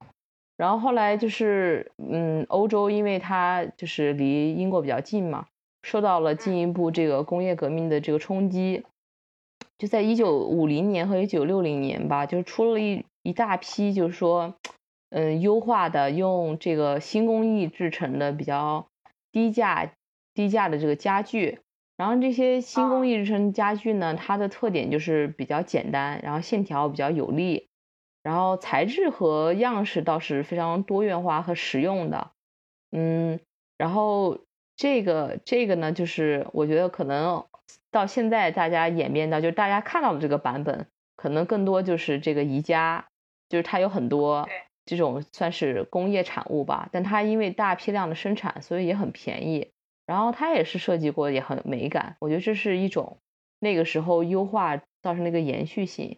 [0.55, 5.47] 然后后来就是，嗯，欧洲因为它就是离英国比较近嘛，
[5.81, 8.83] 受到了进一步这个工业革命的这个冲击，
[9.79, 14.53] 就在一九五零年和一九六零年吧，就出了一一大批，就是说，
[15.09, 18.85] 嗯，优化的用这个新工艺制成的比较
[19.31, 19.93] 低价
[20.33, 21.59] 低价的这个家具。
[21.97, 27.69] 然后这些新工艺制成的家具呢，它的特点就是比较简单，然后线条比较有力。
[28.23, 32.29] 然后材质和样式倒是非常多元化和实用的，
[32.91, 33.39] 嗯，
[33.79, 34.37] 然后
[34.75, 37.45] 这个这个呢，就是我觉得可能
[37.89, 43.07] 到现在大家演变到，就是大家看到的这个版本，可能更多就是这个宜家，
[43.49, 44.47] 就是它有很多
[44.85, 49.71] 这种算是工业产物吧，但它因为大批量的生产，所以也很便宜，
[50.05, 53.19] 然后它也是设计过，也很美感，我觉得这是一种
[53.59, 56.17] 那个时候优化造成的一个延续性。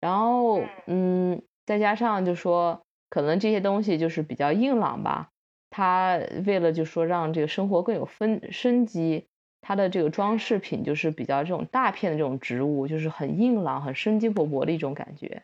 [0.00, 5.30] 然后，嗯，再加上就说可能这些东西就是比较硬朗吧，
[5.70, 9.26] 它为了就说让这个生活更有分生机，
[9.60, 15.42] 它的这个装饰品就是比较这种大片的这种植物，就是很硬朗、很生机勃勃的一种感觉。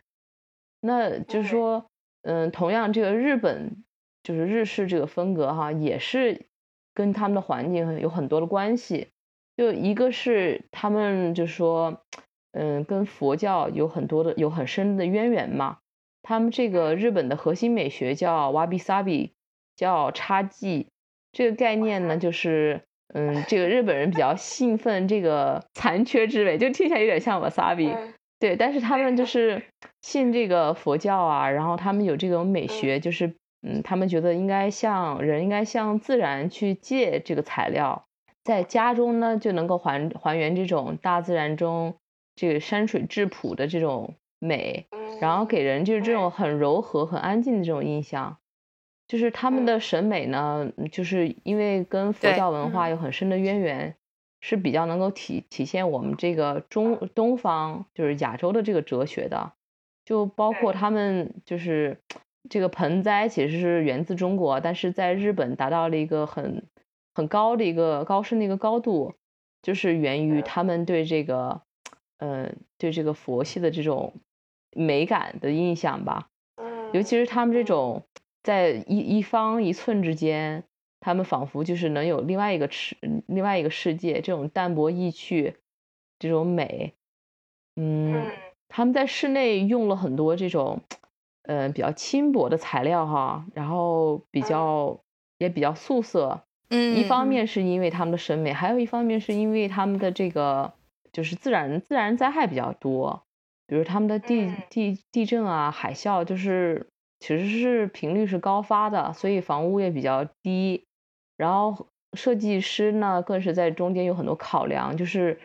[0.81, 1.87] 那就是说，
[2.25, 3.85] 嗯，同样这个日本
[4.23, 6.47] 就是日式这个风格哈，也是
[6.95, 9.09] 跟他们的环境有很多的关系。
[9.57, 12.03] 就一个是他们就说，
[12.53, 15.79] 嗯，跟佛教有很多的有很深的渊源嘛。
[16.23, 19.33] 他们这个日本的核心美学叫 wabi sabi，
[19.77, 20.89] 叫插记。
[21.31, 22.81] 这个概念呢，就是
[23.13, 27.95] 嗯，这个日本人比较兴奋这个残缺之美，就听起来有点像 wasabi。
[28.39, 29.63] 对，但是他们就 是
[30.03, 38.05] 信这个佛教啊，然后他们有这种美学，就是嗯，他们觉得应该向人应该向自然去借这个材料。
[38.43, 41.95] 在家中呢，就能够还还原这种大自然中
[42.37, 44.87] 这个山水质朴的这种美，
[45.21, 48.37] 然后给人就是这种很柔和、很安静的这种印象。
[49.09, 53.95] 就是他们的审美呢，就是因为跟佛教文化有很深的渊源，
[54.45, 59.55] 是比较能够体体现我们这个中东方就是亚洲的这个哲学的。
[60.05, 61.99] 就包括他们就是
[62.51, 66.63] 这个盆栽其实是源自中国，但是在日本达到了一个很。
[67.17, 69.15] 很高的一个高深的一个高度，
[69.63, 71.63] 就是源于他们对这个，
[72.19, 74.15] 嗯，对这个佛系的这种
[74.73, 76.27] 美感的印象吧。
[76.93, 78.03] 尤其是他们这种
[78.43, 80.65] 在一一方一寸之间，
[81.05, 82.97] 他们仿佛就是能有另外一个世
[83.27, 85.57] 另外一个世界，这种淡泊意趣，
[86.19, 86.95] 这种美。
[87.77, 88.27] 嗯，
[88.69, 90.81] 他们在室内用了很多这种，
[91.43, 94.99] 嗯，比较轻薄的材料哈，然后比较
[95.37, 96.45] 也比较素色。
[96.71, 100.73] 嗯，一方面是因为他们的审美，还有一方面是因为他们的这个
[101.13, 103.27] 就是自然自然灾害比较多，
[103.67, 106.89] 比如他们的地地地震啊、海啸，就是
[107.21, 110.87] 其实是频率是高发的，所以房屋也比较低。
[111.45, 115.39] 然后设计师呢，更是在中间有很多考量，就是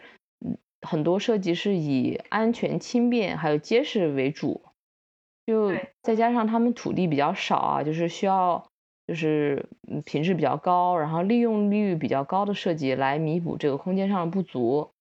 [0.81, 4.61] 很多设计是以安全、轻便还有结实为主，
[5.45, 8.65] 就再加上他们土地比较少啊，就是需要。
[9.09, 9.65] 就是
[10.05, 14.91] 品质比较高，然后利用率比较高的设计来弥补这个空间上的不足，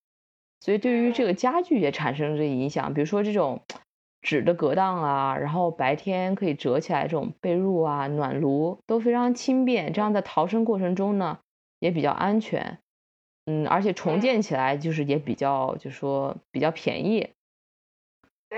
[0.60, 2.94] 所以对于这个家具也产生了这影响。
[2.94, 3.60] 比如说这种
[4.22, 11.38] 纸的隔档啊，然后白天可以折起来这种被褥啊、暖炉都非常轻便，这样在逃生过程中呢
[11.78, 12.78] 也比较安全。
[13.46, 17.30] 嗯，而且重建起来就是也比较，就说比较便宜。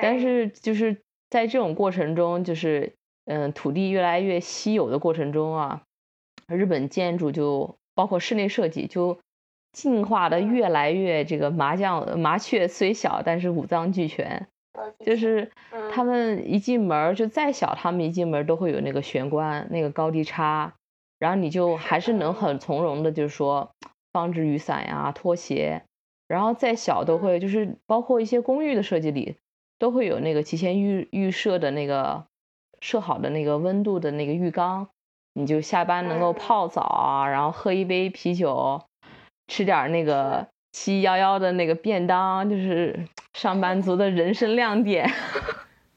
[0.02, 2.94] 但是就是在这种过程中，就是。
[3.26, 5.82] 嗯，土地越来越稀有的过程中啊，
[6.48, 9.20] 日本建筑就包括室内设计就
[9.70, 14.48] 进化的越来越这个麻将麻雀虽小，但是五脏俱全。
[15.04, 15.50] 就是
[15.92, 20.74] 他们一进门就再小，他们一进门都会有那个玄关那个高低差，
[21.18, 23.70] 然后你就还是能很从容的，就是说
[24.12, 25.82] 放置雨伞呀、拖鞋，
[26.28, 29.36] 然后再小都会就是包括一些公寓的设计里
[29.78, 32.24] 都会有那个提前预预设的那个。
[32.82, 34.88] 设好的那个温度的那个浴缸，
[35.34, 38.80] 你就下班能够泡澡啊，然后喝一杯啤酒，
[39.48, 45.12] 吃点那个七幺幺的那个便当，就是上班族的人生亮点。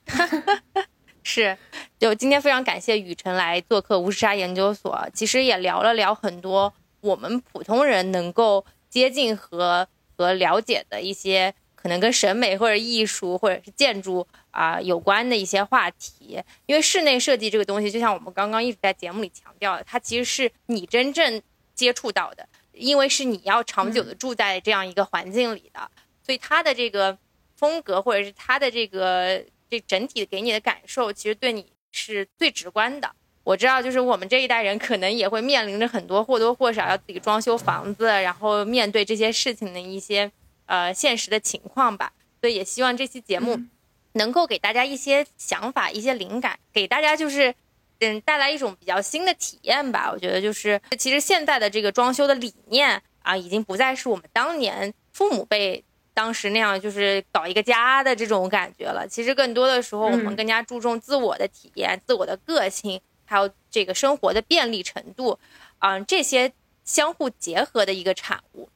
[1.22, 1.56] 是，
[1.98, 11.54] 就今天非常感谢雨辰来做客无时差研究所，其实也聊了聊很多我们普通人能够接近和和了解的一些。
[11.74, 21.42] 可能跟审美或者艺术或者是建筑啊有关的一些话题，因为室内设计这个东西，就像我们刚刚一直在节目里强调的，它其实是你真正
[21.74, 25.90] 接触到的，因为是你要长久的住在这样一个环境里的，
[26.22, 27.16] 所以它的这个
[27.56, 33.10] 风格或者是它的这个这整体给你的感受，其实对你是最直观的。
[33.42, 40.30] 我知道，就是我们这一代人可能也会面临着很多或多或少要自己装修房子，然后面对这些事情的一些。
[40.66, 42.10] 呃，现实的情况吧，
[42.40, 43.60] 所以也希望这期节目
[44.12, 47.54] 能够给大家一些想法、一些灵感，给大家就是
[48.00, 50.10] 嗯带来一种比较新的体验吧。
[50.12, 59.06] 我觉得就是其实现在的这个装修的理念啊，已经不再是我们当年父母辈当时那样就是搞一个家的这种感觉了。
[59.08, 65.38] 其实更多的时候，我们更加注重自我的体验、自我的个性，还有这个生活的便利程度，
[65.80, 66.52] 嗯，这些
[66.84, 68.68] 相互结合的一个产物。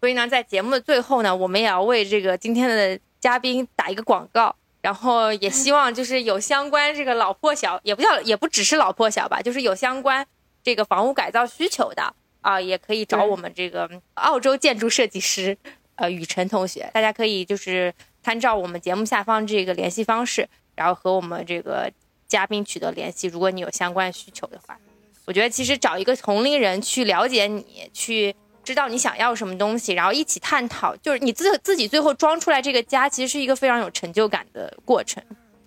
[0.00, 10.26] 所以呢，在节目的最后呢，我们也要为这个今天的嘉宾打一个广告，然后也希望就是有相关这个老破小，也不叫也不只是老破小吧，就是有相关
[10.62, 15.56] 这个房屋改造需求的啊，也可以找我们这个澳洲建筑设计师
[15.96, 17.92] 呃雨辰同学，大家可以就是
[18.22, 21.90] 参照我们节目下方这个联系方式，然后和我们这个
[22.28, 24.78] 嘉宾取得联系，如果你有相关需求的话。
[25.24, 28.32] 我觉得其实找一个同龄人去了解你，去
[28.66, 35.22] 知道你想要什么东西，然后一起探讨，就是你自自己最后装出来这个家，其实是一个非常有成就感的过程。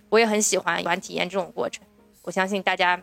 [0.09, 1.81] 我也很喜欢，喜欢体验这种过程。
[2.23, 3.01] 我相信大家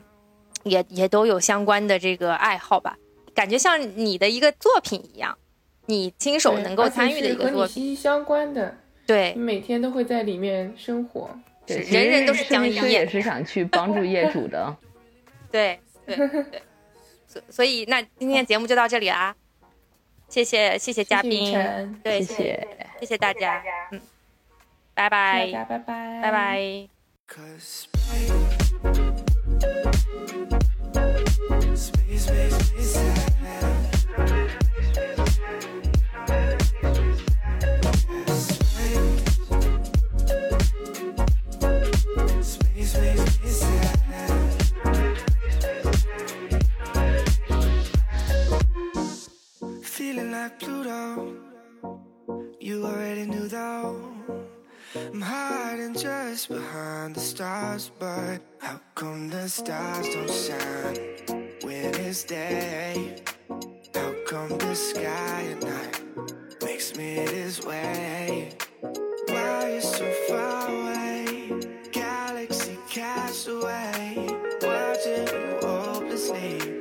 [0.64, 2.98] 也也都有相关的这个爱好吧，
[3.34, 5.38] 感觉像你的一个作品一样，
[5.86, 8.76] 你亲手能够参与的一个作品，息息相关的。
[9.06, 11.30] 对，你每天都会在里面生活。
[11.64, 14.76] 对，人人都是讲业，也是想去帮助业主的。
[15.50, 16.62] 对对对，
[17.26, 19.34] 所所以那今天节目就到这里啦，
[20.28, 21.52] 谢谢谢谢嘉宾，
[22.02, 22.68] 对谢谢
[23.00, 24.00] 谢谢大家，嗯，
[24.94, 26.88] 拜拜，大家拜拜，拜拜。
[50.06, 51.34] Feeling like Pluto,
[52.60, 54.00] you already knew though.
[54.94, 60.96] I'm hiding just behind the stars, but how come the stars don't shine
[61.64, 63.16] when it's day?
[63.96, 68.50] How come the sky at night makes me this way?
[69.26, 71.50] Why are you so far away?
[71.90, 74.14] Galaxy cast away,
[74.62, 76.75] watching you hopelessly.